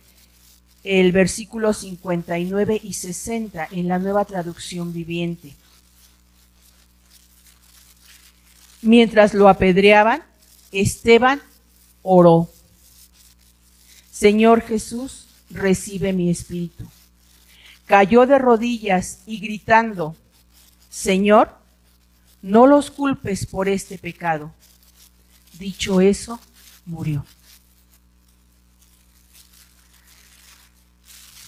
el 0.82 1.12
versículo 1.12 1.72
59 1.72 2.80
y 2.82 2.94
60 2.94 3.68
en 3.70 3.88
la 3.88 3.98
nueva 3.98 4.24
traducción 4.24 4.92
viviente. 4.92 5.54
Mientras 8.82 9.34
lo 9.34 9.48
apedreaban, 9.48 10.22
Esteban 10.72 11.40
oró. 12.02 12.48
Señor 14.20 14.60
Jesús, 14.60 15.24
recibe 15.48 16.12
mi 16.12 16.28
espíritu. 16.28 16.86
Cayó 17.86 18.26
de 18.26 18.36
rodillas 18.36 19.22
y 19.24 19.40
gritando, 19.40 20.14
Señor, 20.90 21.56
no 22.42 22.66
los 22.66 22.90
culpes 22.90 23.46
por 23.46 23.66
este 23.66 23.96
pecado. 23.96 24.52
Dicho 25.58 26.02
eso, 26.02 26.38
murió. 26.84 27.24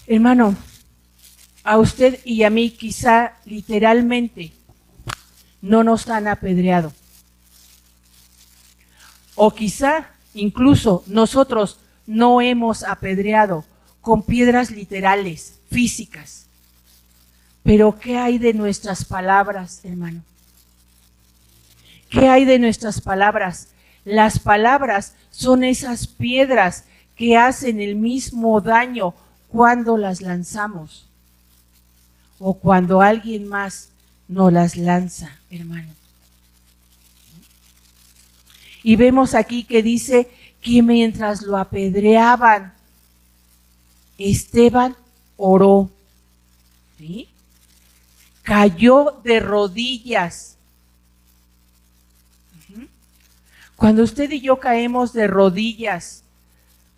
Hermano, 0.07 0.57
a 1.65 1.77
usted 1.77 2.21
y 2.25 2.43
a 2.43 2.49
mí 2.49 2.71
quizá 2.71 3.37
literalmente 3.45 4.51
no 5.61 5.85
nos 5.85 6.09
han 6.09 6.27
apedreado. 6.27 6.91
O 9.35 9.51
quizá 9.51 10.09
incluso 10.33 11.05
nosotros 11.07 11.79
no 12.07 12.41
hemos 12.41 12.85
apedreado 12.85 13.65
con 14.01 14.23
piedras 14.23 14.71
literales, 14.71 15.61
físicas. 15.71 16.47
Pero 17.63 17.99
¿qué 17.99 18.19
hay 18.19 18.39
de 18.39 18.55
nuestras 18.55 19.05
palabras, 19.05 19.81
hermano? 19.85 20.23
¿Qué 22.11 22.29
hay 22.29 22.45
de 22.45 22.59
nuestras 22.59 23.01
palabras? 23.01 23.69
Las 24.05 24.39
palabras 24.39 25.15
son 25.31 25.65
esas 25.65 26.07
piedras 26.07 26.85
que 27.17 27.37
hacen 27.37 27.81
el 27.81 27.95
mismo 27.95 28.61
daño 28.61 29.15
cuando 29.49 29.97
las 29.97 30.21
lanzamos 30.21 31.07
o 32.39 32.55
cuando 32.55 33.01
alguien 33.01 33.47
más 33.47 33.91
nos 34.27 34.53
las 34.53 34.77
lanza, 34.77 35.31
hermano. 35.51 35.91
Y 38.83 38.97
vemos 38.97 39.35
aquí 39.35 39.63
que 39.63 39.83
dice 39.83 40.29
que 40.63 40.81
mientras 40.81 41.43
lo 41.43 41.59
apedreaban, 41.59 42.73
Esteban 44.17 44.97
oró. 45.37 45.91
¿sí? 46.99 47.29
Cayó 48.43 49.21
de 49.25 49.41
rodillas. 49.41 50.57
Cuando 53.77 54.05
usted 54.05 54.31
y 54.31 54.41
yo 54.41 54.61
caemos 54.61 55.13
de 55.13 55.27
rodillas 55.27 56.23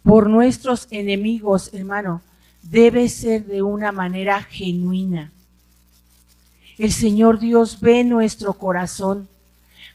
por 0.03 0.29
nuestros 0.29 0.87
enemigos, 0.91 1.71
hermano, 1.73 2.21
debe 2.63 3.09
ser 3.09 3.47
de 3.47 3.63
una 3.63 3.91
manera 3.91 4.43
genuina. 4.43 5.33
El 6.77 6.93
Señor 6.93 7.39
Dios 7.39 7.81
ve 7.81 8.05
nuestro 8.05 8.53
corazón, 8.53 9.29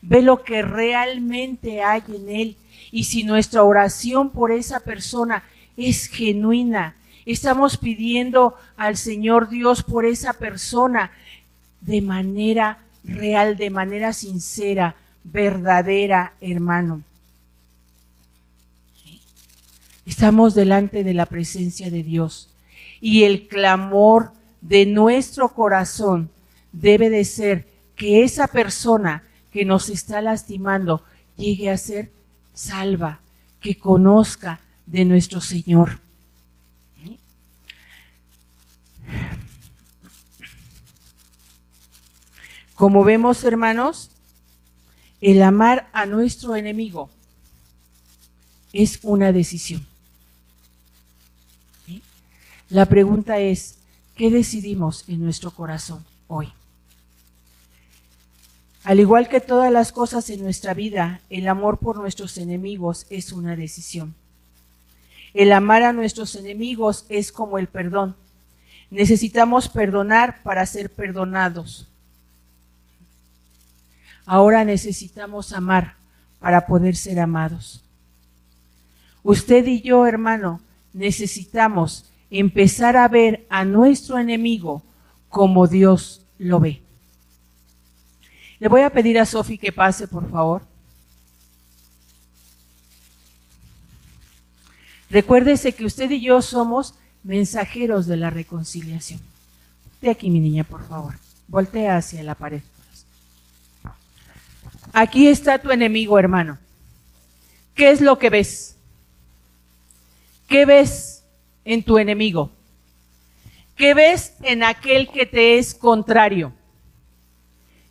ve 0.01 0.23
lo 0.23 0.43
que 0.43 0.63
realmente 0.63 1.83
hay 1.83 2.01
en 2.07 2.29
Él. 2.29 2.57
Y 2.91 3.03
si 3.03 3.23
nuestra 3.23 3.63
oración 3.63 4.31
por 4.31 4.51
esa 4.51 4.79
persona 4.79 5.43
es 5.77 6.07
genuina, 6.07 6.95
estamos 7.25 7.77
pidiendo 7.77 8.55
al 8.77 8.97
Señor 8.97 9.49
Dios 9.49 9.83
por 9.83 10.05
esa 10.05 10.33
persona 10.33 11.11
de 11.81 12.01
manera 12.01 12.79
real, 13.03 13.57
de 13.57 13.69
manera 13.69 14.13
sincera, 14.13 14.95
verdadera, 15.23 16.33
hermano. 16.41 17.03
Estamos 20.05 20.55
delante 20.55 21.03
de 21.03 21.13
la 21.13 21.27
presencia 21.27 21.91
de 21.91 22.03
Dios 22.03 22.49
y 22.99 23.23
el 23.23 23.47
clamor 23.47 24.31
de 24.61 24.85
nuestro 24.85 25.49
corazón 25.49 26.29
debe 26.71 27.09
de 27.09 27.23
ser 27.25 27.67
que 27.95 28.23
esa 28.23 28.47
persona 28.47 29.23
que 29.51 29.65
nos 29.65 29.89
está 29.89 30.21
lastimando 30.21 31.03
llegue 31.37 31.69
a 31.69 31.77
ser 31.77 32.11
salva, 32.59 33.19
que 33.61 33.77
conozca 33.77 34.59
de 34.85 35.05
nuestro 35.05 35.41
Señor. 35.41 35.99
Como 42.75 43.03
vemos, 43.03 43.43
hermanos, 43.43 44.11
el 45.21 45.41
amar 45.41 45.89
a 45.91 46.05
nuestro 46.05 46.55
enemigo 46.55 47.09
es 48.71 48.99
una 49.03 49.31
decisión. 49.31 49.85
La 52.69 52.85
pregunta 52.85 53.39
es, 53.39 53.79
¿Qué 54.19 54.29
decidimos 54.29 55.07
en 55.07 55.23
nuestro 55.23 55.49
corazón 55.51 56.03
hoy? 56.27 56.51
Al 58.83 58.99
igual 58.99 59.27
que 59.27 59.41
todas 59.41 59.71
las 59.71 59.91
cosas 59.91 60.29
en 60.29 60.41
nuestra 60.41 60.73
vida, 60.73 61.21
el 61.29 61.47
amor 61.47 61.79
por 61.79 61.97
nuestros 61.97 62.37
enemigos 62.37 63.05
es 63.09 63.33
una 63.33 63.55
decisión. 63.55 64.15
El 65.33 65.51
amar 65.51 65.83
a 65.83 65.93
nuestros 65.93 66.35
enemigos 66.35 67.05
es 67.09 67.31
como 67.31 67.57
el 67.57 67.67
perdón. 67.67 68.15
Necesitamos 68.89 69.67
perdonar 69.67 70.41
para 70.43 70.65
ser 70.65 70.89
perdonados. 70.89 71.87
Ahora 74.25 74.63
necesitamos 74.63 75.53
amar 75.53 75.95
para 76.39 76.65
poder 76.65 76.95
ser 76.95 77.19
amados. 77.19 77.83
Usted 79.23 79.67
y 79.67 79.81
yo, 79.81 80.07
hermano, 80.07 80.61
necesitamos 80.93 82.05
empezar 82.31 82.95
a 82.95 83.07
ver 83.07 83.45
a 83.49 83.65
nuestro 83.65 84.17
enemigo 84.17 84.83
como 85.27 85.67
Dios 85.67 86.25
lo 86.37 86.59
ve. 86.59 86.81
Le 88.59 88.67
voy 88.67 88.81
a 88.81 88.89
pedir 88.89 89.17
a 89.19 89.25
Sofi 89.25 89.57
que 89.57 89.71
pase, 89.71 90.07
por 90.07 90.29
favor. 90.29 90.61
Recuérdese 95.09 95.73
que 95.73 95.85
usted 95.85 96.11
y 96.11 96.21
yo 96.21 96.41
somos 96.41 96.95
mensajeros 97.23 98.05
de 98.05 98.17
la 98.17 98.29
reconciliación. 98.29 99.19
De 100.01 100.09
aquí, 100.09 100.29
mi 100.29 100.39
niña, 100.39 100.63
por 100.63 100.87
favor. 100.87 101.15
Voltea 101.47 101.97
hacia 101.97 102.21
la 102.21 102.35
pared. 102.35 102.61
Aquí 104.93 105.27
está 105.27 105.59
tu 105.59 105.71
enemigo, 105.71 106.19
hermano. 106.19 106.57
¿Qué 107.73 107.91
es 107.91 108.01
lo 108.01 108.19
que 108.19 108.29
ves? 108.29 108.75
¿Qué 110.47 110.65
ves 110.65 111.23
en 111.63 111.83
tu 111.83 111.97
enemigo? 111.97 112.51
¿Qué 113.75 113.93
ves 113.93 114.33
en 114.41 114.63
aquel 114.63 115.09
que 115.09 115.25
te 115.25 115.57
es 115.57 115.73
contrario? 115.73 116.53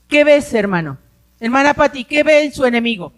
¿Qué 0.08 0.24
ves, 0.24 0.52
hermano? 0.54 0.98
Hermana 1.38 1.74
Pati, 1.74 2.04
¿qué 2.04 2.22
ve 2.22 2.44
en 2.44 2.52
su 2.52 2.64
enemigo? 2.64 3.12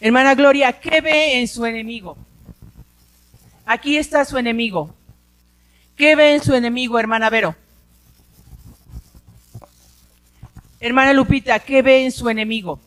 Hermana 0.00 0.34
Gloria, 0.34 0.72
¿qué 0.78 1.00
ve 1.00 1.40
en 1.40 1.48
su 1.48 1.64
enemigo? 1.66 2.16
Aquí 3.64 3.96
está 3.96 4.24
su 4.24 4.38
enemigo. 4.38 4.94
¿Qué 5.96 6.14
ve 6.14 6.34
en 6.34 6.42
su 6.42 6.54
enemigo, 6.54 6.98
hermana 6.98 7.28
Vero? 7.28 7.56
Hermana 10.78 11.12
Lupita, 11.12 11.58
¿qué 11.58 11.82
ve 11.82 12.04
en 12.04 12.12
su 12.12 12.28
enemigo? 12.28 12.78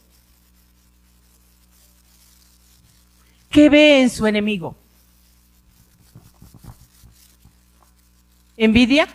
¿Qué 3.50 3.70
ve 3.70 4.02
en 4.02 4.10
su 4.10 4.26
enemigo? 4.26 4.78
¿Envidia? 8.62 9.08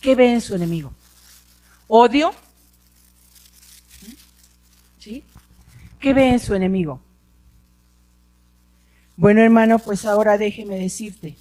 ¿Qué 0.00 0.14
ve 0.14 0.34
en 0.34 0.40
su 0.40 0.54
enemigo? 0.54 0.92
¿Odio? 1.88 2.32
¿Sí? 5.00 5.24
¿Qué 5.98 6.14
ve 6.14 6.28
en 6.28 6.38
su 6.38 6.54
enemigo? 6.54 7.00
Bueno, 9.16 9.42
hermano, 9.42 9.80
pues 9.80 10.04
ahora 10.04 10.38
déjeme 10.38 10.78
decirte 10.78 11.36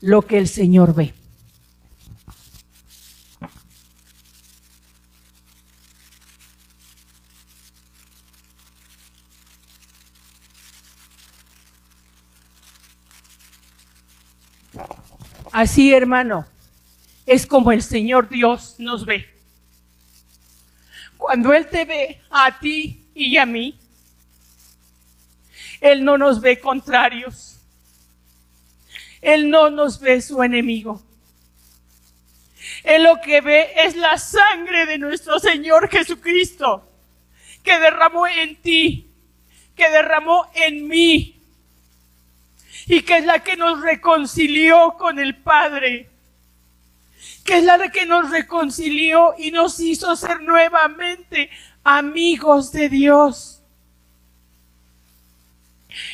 lo 0.00 0.22
que 0.22 0.38
el 0.38 0.46
Señor 0.46 0.94
ve. 0.94 1.12
Así, 15.52 15.92
hermano, 15.92 16.46
es 17.26 17.46
como 17.46 17.72
el 17.72 17.82
Señor 17.82 18.28
Dios 18.28 18.76
nos 18.78 19.04
ve. 19.04 19.28
Cuando 21.16 21.52
Él 21.52 21.66
te 21.68 21.84
ve 21.84 22.20
a 22.30 22.58
ti 22.58 23.04
y 23.14 23.36
a 23.36 23.46
mí, 23.46 23.78
Él 25.80 26.04
no 26.04 26.16
nos 26.16 26.40
ve 26.40 26.60
contrarios. 26.60 27.58
Él 29.20 29.50
no 29.50 29.70
nos 29.70 30.00
ve 30.00 30.22
su 30.22 30.42
enemigo. 30.42 31.02
Él 32.84 33.04
lo 33.04 33.20
que 33.20 33.40
ve 33.40 33.70
es 33.76 33.96
la 33.96 34.18
sangre 34.18 34.86
de 34.86 34.98
nuestro 34.98 35.38
Señor 35.38 35.88
Jesucristo, 35.88 36.88
que 37.62 37.78
derramó 37.78 38.26
en 38.26 38.56
ti, 38.56 39.10
que 39.76 39.90
derramó 39.90 40.50
en 40.54 40.88
mí, 40.88 41.39
y 42.90 43.02
que 43.02 43.18
es 43.18 43.24
la 43.24 43.38
que 43.38 43.56
nos 43.56 43.80
reconcilió 43.82 44.96
con 44.98 45.20
el 45.20 45.36
Padre, 45.36 46.10
que 47.44 47.58
es 47.58 47.64
la 47.64 47.88
que 47.88 48.04
nos 48.04 48.30
reconcilió 48.30 49.32
y 49.38 49.52
nos 49.52 49.78
hizo 49.78 50.16
ser 50.16 50.40
nuevamente 50.40 51.50
amigos 51.84 52.72
de 52.72 52.88
Dios. 52.88 53.62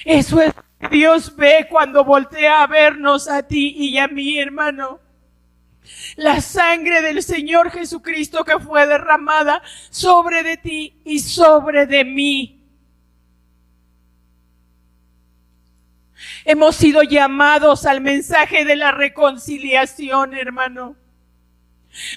Eso 0.05 0.43
es 0.43 0.55
lo 0.55 0.65
que 0.79 0.95
Dios 0.95 1.35
ve 1.35 1.67
cuando 1.71 2.05
voltea 2.05 2.63
a 2.63 2.67
vernos 2.67 3.27
a 3.27 3.43
ti 3.43 3.75
y 3.75 3.97
a 3.97 4.07
mí, 4.07 4.39
hermano. 4.39 5.01
La 6.17 6.43
sangre 6.43 7.01
del 7.01 7.23
Señor 7.23 7.71
Jesucristo 7.71 8.45
que 8.45 8.61
fue 8.61 8.87
derramada 8.87 9.63
sobre 9.89 10.43
de 10.43 10.59
ti 10.59 11.01
y 11.07 11.21
sobre 11.21 11.87
de 11.87 12.05
mí. 12.05 12.56
Hemos 16.49 16.77
sido 16.77 17.03
llamados 17.03 17.87
al 17.87 18.01
mensaje 18.01 18.65
de 18.65 18.77
la 18.77 18.93
reconciliación, 18.93 20.33
hermano. 20.33 20.95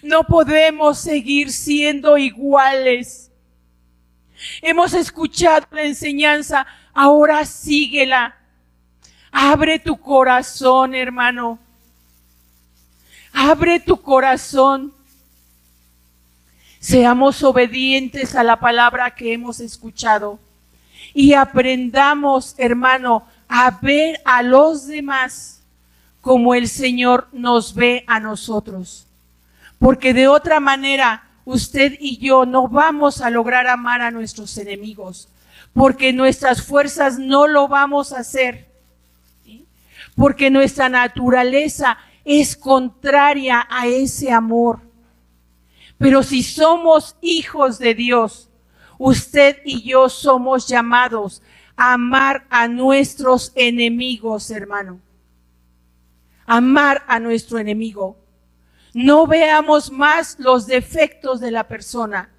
No 0.03 0.23
podemos 0.23 0.99
seguir 0.99 1.51
siendo 1.51 2.15
iguales. 2.15 3.31
Hemos 4.61 4.93
escuchado 4.93 5.65
la 5.71 5.81
enseñanza, 5.81 6.67
ahora 6.93 7.43
síguela. 7.43 8.35
Abre 9.31 9.79
tu 9.79 9.99
corazón, 9.99 10.93
hermano. 10.93 11.57
Abre 13.33 13.79
tu 13.79 13.99
corazón. 13.99 14.93
Seamos 16.79 17.41
obedientes 17.41 18.35
a 18.35 18.43
la 18.43 18.59
palabra 18.59 19.15
que 19.15 19.33
hemos 19.33 19.59
escuchado 19.59 20.39
y 21.15 21.33
aprendamos, 21.33 22.53
hermano, 22.59 23.25
a 23.49 23.71
ver 23.81 24.21
a 24.23 24.43
los 24.43 24.85
demás 24.85 25.63
como 26.21 26.53
el 26.53 26.67
Señor 26.67 27.27
nos 27.31 27.73
ve 27.73 28.03
a 28.07 28.19
nosotros. 28.19 29.07
Porque 29.79 30.13
de 30.13 30.27
otra 30.27 30.59
manera, 30.59 31.23
usted 31.45 31.93
y 31.99 32.17
yo 32.17 32.45
no 32.45 32.67
vamos 32.67 33.21
a 33.21 33.29
lograr 33.31 33.67
amar 33.67 34.01
a 34.01 34.11
nuestros 34.11 34.55
enemigos, 34.57 35.29
porque 35.73 36.13
nuestras 36.13 36.61
fuerzas 36.61 37.17
no 37.17 37.47
lo 37.47 37.67
vamos 37.67 38.13
a 38.13 38.19
hacer, 38.19 38.67
porque 40.15 40.51
nuestra 40.51 40.87
naturaleza 40.89 41.97
es 42.25 42.55
contraria 42.55 43.65
a 43.69 43.87
ese 43.87 44.31
amor. 44.31 44.81
Pero 45.97 46.21
si 46.21 46.43
somos 46.43 47.15
hijos 47.21 47.79
de 47.79 47.95
Dios, 47.95 48.49
usted 48.97 49.57
y 49.65 49.81
yo 49.81 50.07
somos 50.09 50.67
llamados 50.67 51.41
amar 51.79 52.45
a 52.49 52.67
nuestros 52.67 53.53
enemigos, 53.55 54.51
hermano. 54.51 54.99
Amar 56.45 57.05
a 57.07 57.21
nuestro 57.21 57.57
enemigo. 57.57 58.17
No 58.93 59.25
veamos 59.25 59.89
más 59.89 60.37
los 60.39 60.67
defectos 60.67 61.39
de 61.39 61.51
la 61.51 61.69
persona. 61.69 62.31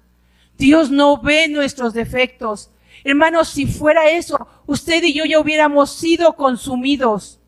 Dios 0.59 0.91
no 0.91 1.19
ve 1.19 1.47
nuestros 1.47 1.93
defectos. 1.93 2.69
Hermanos, 3.03 3.49
si 3.49 3.65
fuera 3.65 4.11
eso, 4.11 4.47
usted 4.67 5.01
y 5.01 5.13
yo 5.13 5.25
ya 5.25 5.39
hubiéramos 5.39 5.91
sido 5.91 6.33
consumidos. 6.35 7.39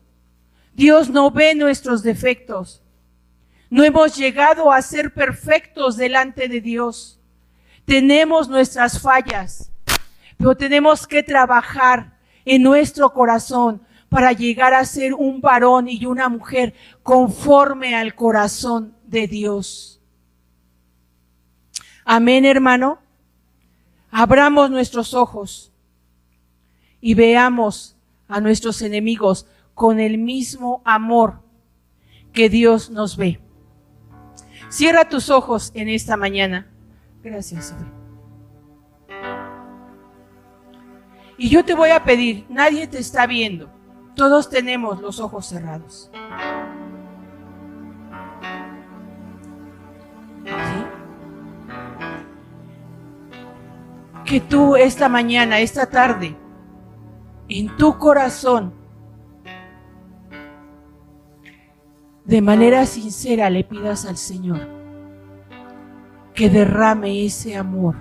Dios 0.72 1.10
no 1.10 1.30
ve 1.30 1.54
nuestros 1.54 2.02
defectos. 2.02 2.82
No 3.70 3.84
hemos 3.84 4.16
llegado 4.16 4.72
a 4.72 4.82
ser 4.82 5.14
perfectos 5.14 5.96
delante 5.96 6.48
de 6.48 6.60
Dios. 6.60 7.20
Tenemos 7.84 8.48
nuestras 8.48 9.00
fallas. 9.00 9.70
Pero 10.36 10.56
tenemos 10.56 11.06
que 11.06 11.22
trabajar 11.22 12.18
en 12.44 12.62
nuestro 12.62 13.12
corazón 13.12 13.82
para 14.08 14.32
llegar 14.32 14.74
a 14.74 14.84
ser 14.84 15.14
un 15.14 15.40
varón 15.40 15.88
y 15.88 16.06
una 16.06 16.28
mujer 16.28 16.74
conforme 17.02 17.94
al 17.94 18.14
corazón 18.14 18.94
de 19.06 19.26
Dios. 19.26 20.00
Amén, 22.04 22.44
hermano. 22.44 22.98
Abramos 24.10 24.70
nuestros 24.70 25.14
ojos 25.14 25.72
y 27.00 27.14
veamos 27.14 27.96
a 28.28 28.40
nuestros 28.40 28.82
enemigos 28.82 29.46
con 29.74 29.98
el 29.98 30.18
mismo 30.18 30.82
amor 30.84 31.40
que 32.32 32.48
Dios 32.48 32.90
nos 32.90 33.16
ve. 33.16 33.40
Cierra 34.68 35.08
tus 35.08 35.30
ojos 35.30 35.72
en 35.74 35.88
esta 35.88 36.16
mañana. 36.16 36.68
Gracias, 37.22 37.66
Señor. 37.66 38.03
Y 41.36 41.48
yo 41.48 41.64
te 41.64 41.74
voy 41.74 41.90
a 41.90 42.04
pedir, 42.04 42.46
nadie 42.48 42.86
te 42.86 42.98
está 42.98 43.26
viendo, 43.26 43.68
todos 44.14 44.48
tenemos 44.48 45.00
los 45.00 45.20
ojos 45.20 45.46
cerrados. 45.46 46.10
Que 54.24 54.40
tú 54.40 54.76
esta 54.76 55.08
mañana, 55.08 55.60
esta 55.60 55.86
tarde, 55.86 56.36
en 57.48 57.76
tu 57.76 57.98
corazón, 57.98 58.72
de 62.24 62.40
manera 62.40 62.86
sincera 62.86 63.50
le 63.50 63.64
pidas 63.64 64.06
al 64.06 64.16
Señor 64.16 64.74
que 66.34 66.50
derrame 66.50 67.24
ese 67.24 67.56
amor, 67.56 67.94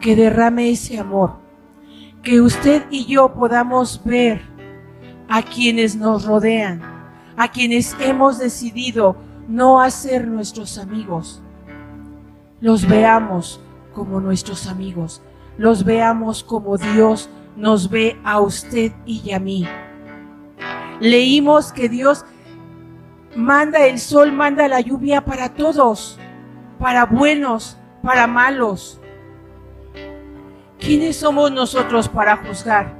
que 0.00 0.16
derrame 0.16 0.70
ese 0.70 0.98
amor, 0.98 1.36
que 2.22 2.40
usted 2.40 2.84
y 2.90 3.06
yo 3.06 3.34
podamos 3.34 4.02
ver 4.04 4.42
a 5.28 5.42
quienes 5.42 5.96
nos 5.96 6.24
rodean, 6.24 6.82
a 7.36 7.48
quienes 7.48 7.96
hemos 8.00 8.38
decidido 8.38 9.16
no 9.48 9.80
hacer 9.80 10.26
nuestros 10.26 10.78
amigos, 10.78 11.42
los 12.60 12.86
veamos 12.86 13.60
como 13.94 14.20
nuestros 14.20 14.66
amigos, 14.66 15.22
los 15.58 15.84
veamos 15.84 16.42
como 16.42 16.76
Dios 16.76 17.30
nos 17.56 17.88
ve 17.88 18.18
a 18.24 18.40
usted 18.40 18.92
y 19.06 19.32
a 19.32 19.40
mí. 19.40 19.66
Leímos 21.00 21.72
que 21.72 21.88
Dios 21.88 22.24
manda 23.34 23.86
el 23.86 23.98
sol, 23.98 24.32
manda 24.32 24.68
la 24.68 24.80
lluvia 24.80 25.24
para 25.24 25.54
todos, 25.54 26.18
para 26.78 27.04
buenos, 27.06 27.78
para 28.02 28.26
malos. 28.26 29.00
¿Quiénes 30.78 31.16
somos 31.16 31.50
nosotros 31.50 32.08
para 32.08 32.36
juzgar? 32.36 32.94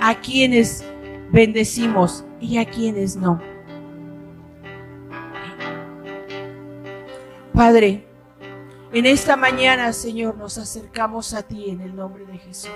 A 0.00 0.14
quienes 0.20 0.84
bendecimos 1.30 2.24
y 2.40 2.58
a 2.58 2.64
quienes 2.64 3.16
no. 3.16 3.40
Padre, 7.52 8.06
en 8.92 9.06
esta 9.06 9.36
mañana, 9.36 9.92
Señor, 9.92 10.36
nos 10.36 10.58
acercamos 10.58 11.34
a 11.34 11.42
ti 11.42 11.70
en 11.70 11.80
el 11.80 11.96
nombre 11.96 12.24
de 12.26 12.38
Jesús. 12.38 12.70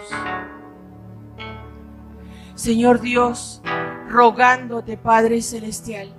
Señor 2.54 3.00
Dios, 3.00 3.62
rogándote, 4.08 4.96
Padre 4.96 5.40
Celestial, 5.40 6.12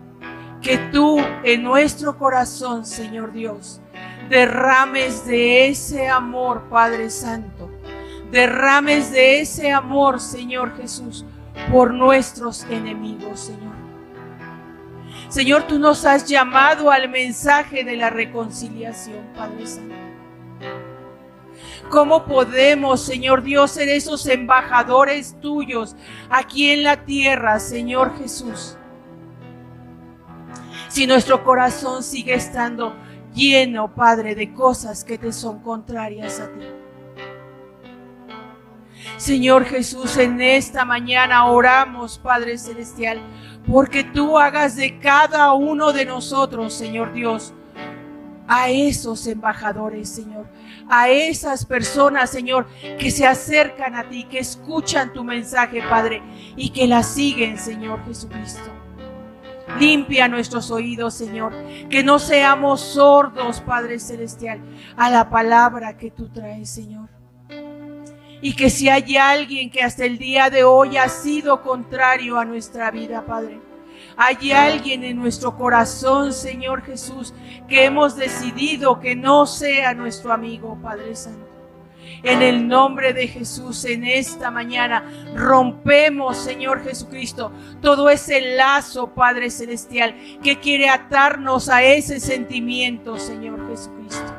que 0.62 0.78
tú 0.92 1.20
en 1.44 1.64
nuestro 1.64 2.18
corazón, 2.18 2.86
Señor 2.86 3.32
Dios, 3.32 3.82
derrames 4.30 5.26
de 5.26 5.68
ese 5.68 6.08
amor, 6.08 6.70
Padre 6.70 7.10
Santo, 7.10 7.70
derrames 8.32 9.12
de 9.12 9.42
ese 9.42 9.72
amor, 9.72 10.20
Señor 10.20 10.76
Jesús, 10.78 11.26
por 11.70 11.94
nuestros 11.94 12.64
enemigos, 12.64 13.42
Señor. 13.42 13.72
Señor, 15.30 15.64
tú 15.64 15.80
nos 15.80 16.06
has 16.06 16.26
llamado 16.26 16.92
al 16.92 17.10
mensaje 17.10 17.84
de 17.84 17.96
la 17.96 18.10
reconciliación, 18.10 19.28
Padre 19.36 19.68
Santo. 19.68 19.96
¿Cómo 21.90 22.26
podemos, 22.26 23.02
Señor 23.02 23.44
Dios, 23.44 23.72
ser 23.72 23.90
esos 23.90 24.26
embajadores 24.26 25.36
tuyos 25.42 25.96
aquí 26.30 26.72
en 26.72 26.84
la 26.84 27.04
tierra, 27.04 27.60
Señor 27.60 28.18
Jesús? 28.18 28.78
Si 30.88 31.06
nuestro 31.08 31.44
corazón 31.44 32.04
sigue 32.04 32.34
estando 32.34 32.96
lleno, 33.34 33.94
Padre, 33.94 34.36
de 34.36 34.54
cosas 34.54 35.04
que 35.04 35.18
te 35.18 35.32
son 35.34 35.60
contrarias 35.60 36.40
a 36.40 36.48
ti. 36.48 36.81
Señor 39.18 39.66
Jesús, 39.66 40.18
en 40.18 40.42
esta 40.42 40.86
mañana 40.86 41.46
oramos, 41.46 42.18
Padre 42.18 42.58
Celestial, 42.58 43.20
porque 43.68 44.04
tú 44.04 44.38
hagas 44.38 44.76
de 44.76 45.00
cada 45.00 45.54
uno 45.54 45.94
de 45.94 46.06
nosotros, 46.06 46.74
Señor 46.74 47.14
Dios, 47.14 47.54
a 48.48 48.70
esos 48.70 49.28
embajadores, 49.28 50.10
Señor, 50.10 50.46
a 50.90 51.10
esas 51.10 51.66
personas, 51.66 52.30
Señor, 52.30 52.68
que 53.00 53.10
se 53.12 53.26
acercan 53.26 53.96
a 53.96 54.10
ti, 54.10 54.26
que 54.26 54.40
escuchan 54.40 55.14
tu 55.14 55.24
mensaje, 55.24 55.82
Padre, 55.84 56.22
y 56.58 56.72
que 56.72 56.88
la 56.88 57.02
siguen, 57.04 57.58
Señor 57.58 58.04
Jesucristo. 58.06 58.70
Limpia 59.80 60.28
nuestros 60.28 60.70
oídos, 60.70 61.14
Señor, 61.14 61.54
que 61.90 62.04
no 62.04 62.20
seamos 62.20 62.82
sordos, 62.82 63.62
Padre 63.62 64.00
Celestial, 64.00 64.60
a 64.98 65.10
la 65.10 65.30
palabra 65.30 65.98
que 65.98 66.12
tú 66.12 66.28
traes, 66.28 66.70
Señor. 66.70 67.21
Y 68.42 68.56
que 68.56 68.70
si 68.70 68.90
hay 68.90 69.18
alguien 69.18 69.70
que 69.70 69.84
hasta 69.84 70.06
el 70.06 70.18
día 70.18 70.50
de 70.50 70.64
hoy 70.64 70.98
ha 70.98 71.10
sido 71.10 71.62
contrario 71.62 72.40
a 72.40 72.46
nuestra 72.46 72.90
vida, 72.90 73.24
Padre, 73.26 73.60
hay 74.18 74.52
alguien 74.52 75.04
en 75.04 75.18
nuestro 75.18 75.56
corazón, 75.58 76.34
Señor 76.34 76.84
Jesús, 76.84 77.34
que 77.68 77.86
hemos 77.86 78.16
decidido 78.16 79.00
que 79.00 79.16
no 79.16 79.46
sea 79.46 79.94
nuestro 79.94 80.34
amigo, 80.34 80.78
Padre 80.82 81.16
Santo. 81.16 81.52
En 82.24 82.42
el 82.42 82.68
nombre 82.68 83.14
de 83.14 83.28
Jesús, 83.28 83.86
en 83.86 84.04
esta 84.04 84.52
mañana, 84.52 85.04
rompemos, 85.36 86.38
Señor 86.38 86.84
Jesucristo, 86.84 87.52
todo 87.82 88.10
ese 88.10 88.56
lazo, 88.56 89.14
Padre 89.14 89.50
Celestial, 89.50 90.16
que 90.44 90.60
quiere 90.60 90.90
atarnos 90.90 91.70
a 91.70 91.84
ese 91.84 92.20
sentimiento, 92.20 93.18
Señor 93.18 93.68
Jesucristo. 93.70 94.31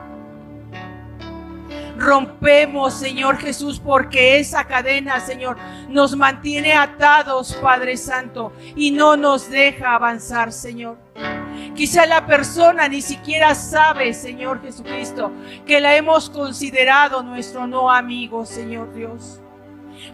Rompemos, 2.03 2.95
Señor 2.95 3.39
Jesús, 3.39 3.79
porque 3.79 4.41
esa 4.41 4.65
cadena, 4.65 5.21
Señor, 5.21 5.57
nos 5.89 6.17
mantiene 6.17 6.73
atados, 6.73 7.55
Padre 7.63 7.97
Santo, 7.97 8.53
y 8.75 8.91
no 8.91 9.17
nos 9.17 9.49
deja 9.49 9.95
avanzar, 9.95 10.53
Señor. 10.53 10.99
Quizá 11.77 12.05
la 12.07 12.27
persona 12.27 12.89
ni 12.89 13.01
siquiera 13.03 13.55
sabe, 13.55 14.15
Señor 14.15 14.61
Jesucristo, 14.63 15.31
que 15.65 15.81
la 15.81 15.95
hemos 15.95 16.29
considerado 16.29 17.23
nuestro 17.23 17.69
no 17.69 17.89
amigo, 17.89 18.45
Señor 18.45 18.93
Dios. 18.93 19.41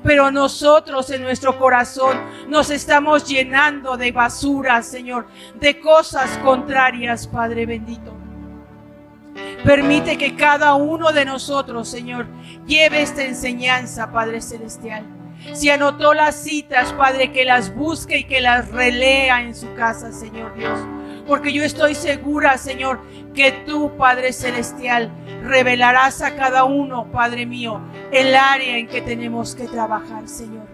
Pero 0.02 0.30
nosotros 0.30 1.08
en 1.08 1.22
nuestro 1.22 1.58
corazón 1.58 2.18
nos 2.48 2.68
estamos 2.68 3.26
llenando 3.26 3.96
de 3.96 4.12
basura, 4.12 4.82
Señor, 4.82 5.26
de 5.54 5.80
cosas 5.80 6.36
contrarias, 6.44 7.26
Padre 7.26 7.64
bendito. 7.64 8.17
Permite 9.64 10.16
que 10.16 10.34
cada 10.34 10.74
uno 10.74 11.12
de 11.12 11.24
nosotros, 11.24 11.88
Señor, 11.88 12.26
lleve 12.66 13.02
esta 13.02 13.24
enseñanza, 13.24 14.12
Padre 14.12 14.40
Celestial. 14.40 15.04
Si 15.52 15.70
anotó 15.70 16.14
las 16.14 16.36
citas, 16.36 16.92
Padre, 16.92 17.32
que 17.32 17.44
las 17.44 17.74
busque 17.74 18.18
y 18.18 18.24
que 18.24 18.40
las 18.40 18.70
relea 18.70 19.42
en 19.42 19.54
su 19.54 19.72
casa, 19.74 20.12
Señor 20.12 20.54
Dios. 20.56 20.78
Porque 21.26 21.52
yo 21.52 21.62
estoy 21.62 21.94
segura, 21.94 22.58
Señor, 22.58 23.00
que 23.34 23.52
tú, 23.52 23.92
Padre 23.96 24.32
Celestial, 24.32 25.10
revelarás 25.42 26.22
a 26.22 26.34
cada 26.34 26.64
uno, 26.64 27.10
Padre 27.12 27.46
mío, 27.46 27.80
el 28.10 28.34
área 28.34 28.78
en 28.78 28.88
que 28.88 29.00
tenemos 29.00 29.54
que 29.54 29.68
trabajar, 29.68 30.26
Señor. 30.28 30.66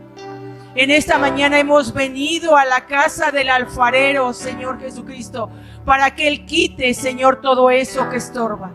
En 0.76 0.90
esta 0.90 1.18
mañana 1.18 1.58
hemos 1.58 1.92
venido 1.92 2.56
a 2.56 2.64
la 2.64 2.86
casa 2.86 3.30
del 3.30 3.48
alfarero, 3.48 4.32
Señor 4.32 4.80
Jesucristo, 4.80 5.50
para 5.84 6.14
que 6.14 6.28
Él 6.28 6.46
quite, 6.46 6.94
Señor, 6.94 7.40
todo 7.40 7.70
eso 7.70 8.08
que 8.08 8.16
estorba. 8.16 8.72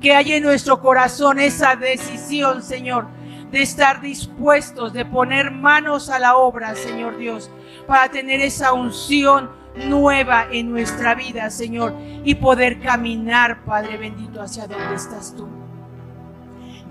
Que 0.00 0.14
haya 0.14 0.36
en 0.36 0.42
nuestro 0.42 0.80
corazón 0.80 1.38
esa 1.38 1.76
decisión, 1.76 2.62
Señor, 2.62 3.06
de 3.52 3.62
estar 3.62 4.00
dispuestos, 4.00 4.92
de 4.92 5.04
poner 5.04 5.50
manos 5.50 6.10
a 6.10 6.18
la 6.18 6.36
obra, 6.36 6.74
Señor 6.74 7.18
Dios, 7.18 7.50
para 7.86 8.10
tener 8.10 8.40
esa 8.40 8.72
unción 8.72 9.50
nueva 9.88 10.46
en 10.50 10.70
nuestra 10.70 11.14
vida, 11.14 11.50
Señor, 11.50 11.94
y 12.24 12.34
poder 12.34 12.80
caminar, 12.80 13.64
Padre 13.64 13.96
bendito, 13.96 14.42
hacia 14.42 14.66
donde 14.66 14.96
estás 14.96 15.34
tú. 15.36 15.48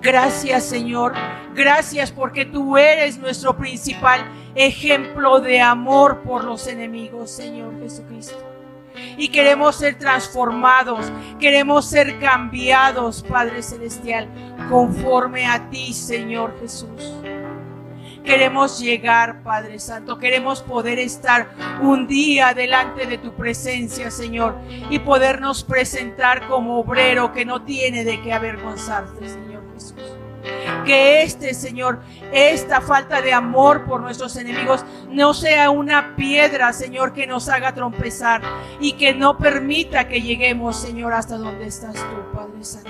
Gracias, 0.02 0.64
Señor. 0.66 1.14
Gracias 1.54 2.12
porque 2.12 2.46
tú 2.46 2.78
eres 2.78 3.20
nuestro 3.20 3.58
principal 3.58 4.22
ejemplo 4.56 5.40
de 5.42 5.62
amor 5.62 6.22
por 6.22 6.44
los 6.44 6.66
enemigos, 6.68 7.30
Señor 7.30 7.80
Jesucristo 7.80 8.51
y 9.18 9.30
queremos 9.30 9.76
ser 9.76 9.98
transformados, 9.98 11.12
queremos 11.40 11.86
ser 11.86 12.20
cambiados, 12.20 13.24
Padre 13.24 13.62
Celestial, 13.62 14.28
conforme 14.70 15.46
a 15.46 15.70
ti, 15.70 15.94
Señor 15.94 16.58
Jesús. 16.60 17.14
Queremos 18.24 18.80
llegar, 18.80 19.42
Padre 19.42 19.80
Santo. 19.80 20.20
Queremos 20.20 20.62
poder 20.62 21.00
estar 21.00 21.50
un 21.82 22.08
día 22.08 22.54
delante 22.54 23.08
de 23.08 23.18
tu 23.18 23.34
presencia, 23.34 24.12
Señor, 24.12 24.56
y 24.90 25.00
podernos 25.00 25.64
presentar 25.64 26.48
como 26.48 26.80
obrero 26.80 27.32
que 27.32 27.46
no 27.46 27.64
tiene 27.64 28.04
de 28.04 28.22
qué 28.22 28.32
avergonzarte, 28.34 29.28
Señor 29.28 29.64
Jesús. 29.74 30.21
Que 30.86 31.24
este, 31.24 31.54
Señor, 31.54 32.02
esta 32.32 32.82
falta 32.82 33.22
de 33.22 33.34
amor 33.34 33.86
por 33.86 34.02
nuestros 34.02 34.36
enemigos 34.36 34.84
no 35.10 35.34
sea 35.34 35.70
una 35.70 36.16
piedra, 36.16 36.74
Señor, 36.74 37.14
que 37.14 37.28
nos 37.28 37.50
haga 37.50 37.74
trompezar 37.74 38.42
y 38.80 38.94
que 38.94 39.14
no 39.14 39.38
permita 39.38 40.08
que 40.08 40.22
lleguemos, 40.22 40.78
Señor, 40.78 41.14
hasta 41.14 41.38
donde 41.38 41.68
estás 41.68 41.94
tú, 41.94 42.36
Padre 42.36 42.64
Santo. 42.64 42.90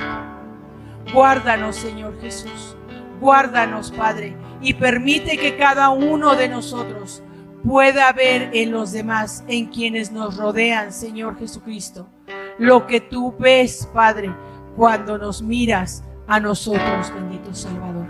Guárdanos, 1.14 1.76
Señor 1.76 2.20
Jesús. 2.22 2.78
Guárdanos, 3.20 3.92
Padre, 3.92 4.36
y 4.62 4.74
permite 4.74 5.38
que 5.38 5.56
cada 5.56 5.90
uno 5.90 6.36
de 6.36 6.50
nosotros 6.50 7.22
pueda 7.64 8.12
ver 8.14 8.50
en 8.54 8.72
los 8.72 8.92
demás, 8.92 9.44
en 9.48 9.68
quienes 9.68 10.12
nos 10.12 10.38
rodean, 10.38 10.92
Señor 10.92 11.38
Jesucristo, 11.38 12.10
lo 12.58 12.88
que 12.88 13.00
tú 13.00 13.36
ves, 13.38 13.88
Padre, 13.94 14.36
cuando 14.76 15.18
nos 15.18 15.42
miras 15.42 16.04
a 16.32 16.40
nosotros, 16.40 17.14
bendito 17.14 17.54
Salvador. 17.54 18.08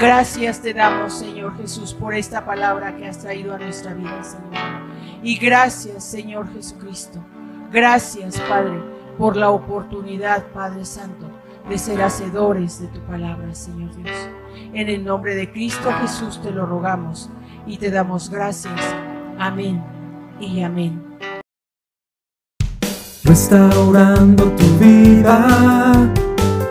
Gracias 0.00 0.62
te 0.62 0.72
damos, 0.72 1.12
Señor 1.12 1.56
Jesús, 1.56 1.92
por 1.92 2.14
esta 2.14 2.46
palabra 2.46 2.96
que 2.96 3.08
has 3.08 3.18
traído 3.18 3.52
a 3.52 3.58
nuestra 3.58 3.94
vida, 3.94 4.22
Señor. 4.22 4.52
Y 5.24 5.38
gracias, 5.38 6.04
Señor 6.04 6.48
Jesucristo. 6.52 7.18
Gracias, 7.72 8.40
Padre, 8.48 8.80
por 9.18 9.36
la 9.36 9.50
oportunidad, 9.50 10.46
Padre 10.52 10.84
Santo, 10.84 11.28
de 11.68 11.78
ser 11.78 12.00
hacedores 12.00 12.80
de 12.80 12.86
tu 12.86 13.00
palabra, 13.00 13.52
Señor 13.56 13.92
Dios. 13.96 14.16
En 14.72 14.88
el 14.88 15.04
nombre 15.04 15.34
de 15.34 15.50
Cristo 15.50 15.90
Jesús 16.00 16.40
te 16.40 16.52
lo 16.52 16.64
rogamos 16.64 17.28
y 17.66 17.78
te 17.78 17.90
damos 17.90 18.30
gracias. 18.30 18.80
Amén 19.36 19.82
y 20.38 20.62
amén. 20.62 21.02
Restaurando 23.24 24.44
tu 24.52 24.64
vida, 24.78 26.08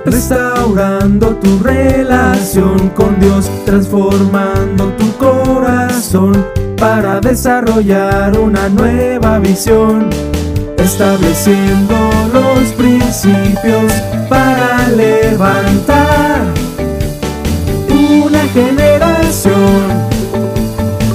restaurando 0.10 1.36
tu 1.36 1.60
relación 1.60 2.90
con 2.90 3.20
Dios, 3.20 3.52
transformando 3.66 4.86
tu 4.94 5.12
corazón 5.18 6.46
para 6.78 7.20
desarrollar 7.20 8.38
una 8.40 8.70
nueva 8.70 9.40
visión, 9.40 10.10
estableciendo 10.78 11.96
los 12.32 12.72
principios 12.74 13.92
para 14.30 14.88
levantar 14.90 16.42
una 17.90 18.44
generación 18.54 20.08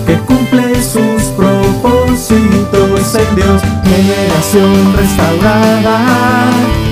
que 0.06 0.18
cumple 0.18 0.82
sus 0.82 1.22
propósitos 1.34 3.14
en 3.14 3.36
Dios, 3.36 3.62
generación 3.84 4.96
restaurada. 4.96 6.91